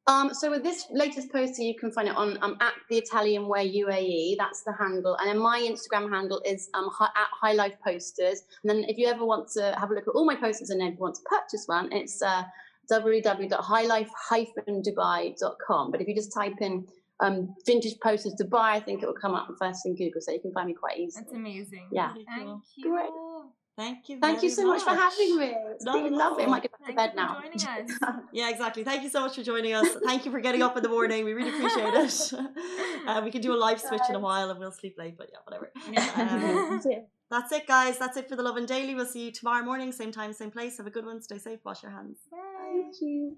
Um, 0.07 0.35
so 0.35 0.51
with 0.51 0.61
this 0.61 0.85
latest 0.91 1.31
poster, 1.31 1.63
you 1.63 1.73
can 1.73 1.91
find 1.91 2.07
it 2.07 2.15
on 2.15 2.37
um, 2.43 2.57
at 2.61 2.73
the 2.91 2.97
Italian 2.97 3.47
Way 3.47 3.75
UAE. 3.75 4.35
That's 4.37 4.61
the 4.61 4.71
handle, 4.73 5.15
and 5.15 5.27
then 5.27 5.39
my 5.39 5.59
Instagram 5.59 6.11
handle 6.11 6.43
is 6.45 6.69
um, 6.75 6.91
hi, 6.93 7.05
at 7.05 7.27
High 7.31 7.53
Life 7.53 7.73
Posters. 7.83 8.43
And 8.63 8.69
then 8.69 8.83
if 8.87 8.99
you 8.99 9.07
ever 9.07 9.25
want 9.25 9.49
to 9.53 9.73
have 9.79 9.89
a 9.89 9.95
look 9.95 10.07
at 10.07 10.13
all 10.13 10.25
my 10.25 10.35
posters 10.35 10.69
and 10.69 10.79
then 10.79 10.95
want 10.99 11.15
to 11.15 11.21
purchase 11.25 11.63
one, 11.65 11.91
it's 11.91 12.21
uh, 12.21 12.43
www.highlife-dubai.com. 12.91 15.91
But 15.91 16.01
if 16.01 16.07
you 16.07 16.13
just 16.13 16.31
type 16.31 16.61
in 16.61 16.85
um, 17.19 17.55
vintage 17.65 17.99
posters 18.01 18.35
Dubai, 18.41 18.71
I 18.71 18.79
think 18.79 19.03
it 19.03 19.05
will 19.05 19.13
come 19.13 19.35
up 19.35 19.47
first 19.59 19.85
in 19.85 19.95
Google, 19.95 20.21
so 20.21 20.31
you 20.31 20.41
can 20.41 20.51
find 20.51 20.67
me 20.67 20.73
quite 20.73 20.97
easily. 20.97 21.23
That's 21.23 21.35
amazing. 21.35 21.87
Yeah. 21.91 22.13
Thank 22.13 22.63
you. 22.75 22.91
Great. 22.91 23.09
Thank 23.77 24.07
you. 24.07 24.19
Thank 24.21 24.41
you 24.41 24.49
so 24.49 24.65
much. 24.65 24.85
much 24.85 24.95
for 24.95 24.95
having 24.95 25.37
me. 25.37 25.53
It's 25.71 25.83
Not 25.83 25.95
been 25.95 26.05
at 26.05 26.11
lovely. 26.13 26.43
I 26.43 26.45
all. 26.45 26.51
might 26.51 26.61
get 26.61 26.71
back 26.71 26.87
to 26.87 26.95
bed 26.95 27.11
now. 27.15 27.41
Thank 27.41 27.55
you 27.55 27.59
for 27.59 27.65
joining 27.65 27.91
us. 28.03 28.21
Yeah, 28.31 28.49
exactly. 28.49 28.83
Thank 28.85 29.03
you 29.03 29.09
so 29.09 29.19
much 29.19 29.35
for 29.35 29.43
joining 29.43 29.73
us. 29.73 29.87
Thank 30.05 30.25
you 30.25 30.31
for 30.31 30.39
getting 30.39 30.61
up 30.61 30.77
in 30.77 30.83
the 30.83 30.87
morning. 30.89 31.25
We 31.25 31.33
really 31.33 31.49
appreciate 31.49 31.93
it. 31.93 32.33
Uh, 33.05 33.21
we 33.23 33.29
can 33.29 33.39
do 33.39 33.53
a 33.53 33.55
live 33.55 33.79
switch 33.79 34.01
in 34.09 34.15
a 34.15 34.19
while 34.19 34.49
and 34.49 34.59
we'll 34.59 34.71
sleep 34.71 34.95
late, 34.97 35.15
but 35.15 35.29
yeah, 35.31 35.37
whatever. 35.45 35.71
Um, 36.19 36.81
that's 37.29 37.51
it, 37.51 37.67
guys. 37.67 37.99
That's 37.99 38.17
it 38.17 38.27
for 38.27 38.35
the 38.35 38.41
Lovin 38.41 38.65
Daily. 38.65 38.95
We'll 38.95 39.05
see 39.05 39.25
you 39.25 39.31
tomorrow 39.31 39.63
morning, 39.63 39.91
same 39.91 40.11
time, 40.11 40.33
same 40.33 40.49
place. 40.49 40.77
Have 40.77 40.87
a 40.87 40.89
good 40.89 41.05
one. 41.05 41.21
Stay 41.21 41.37
safe. 41.37 41.59
Wash 41.63 41.83
your 41.83 41.91
hands. 41.91 42.17
Thank 42.31 42.95
you. 43.01 43.37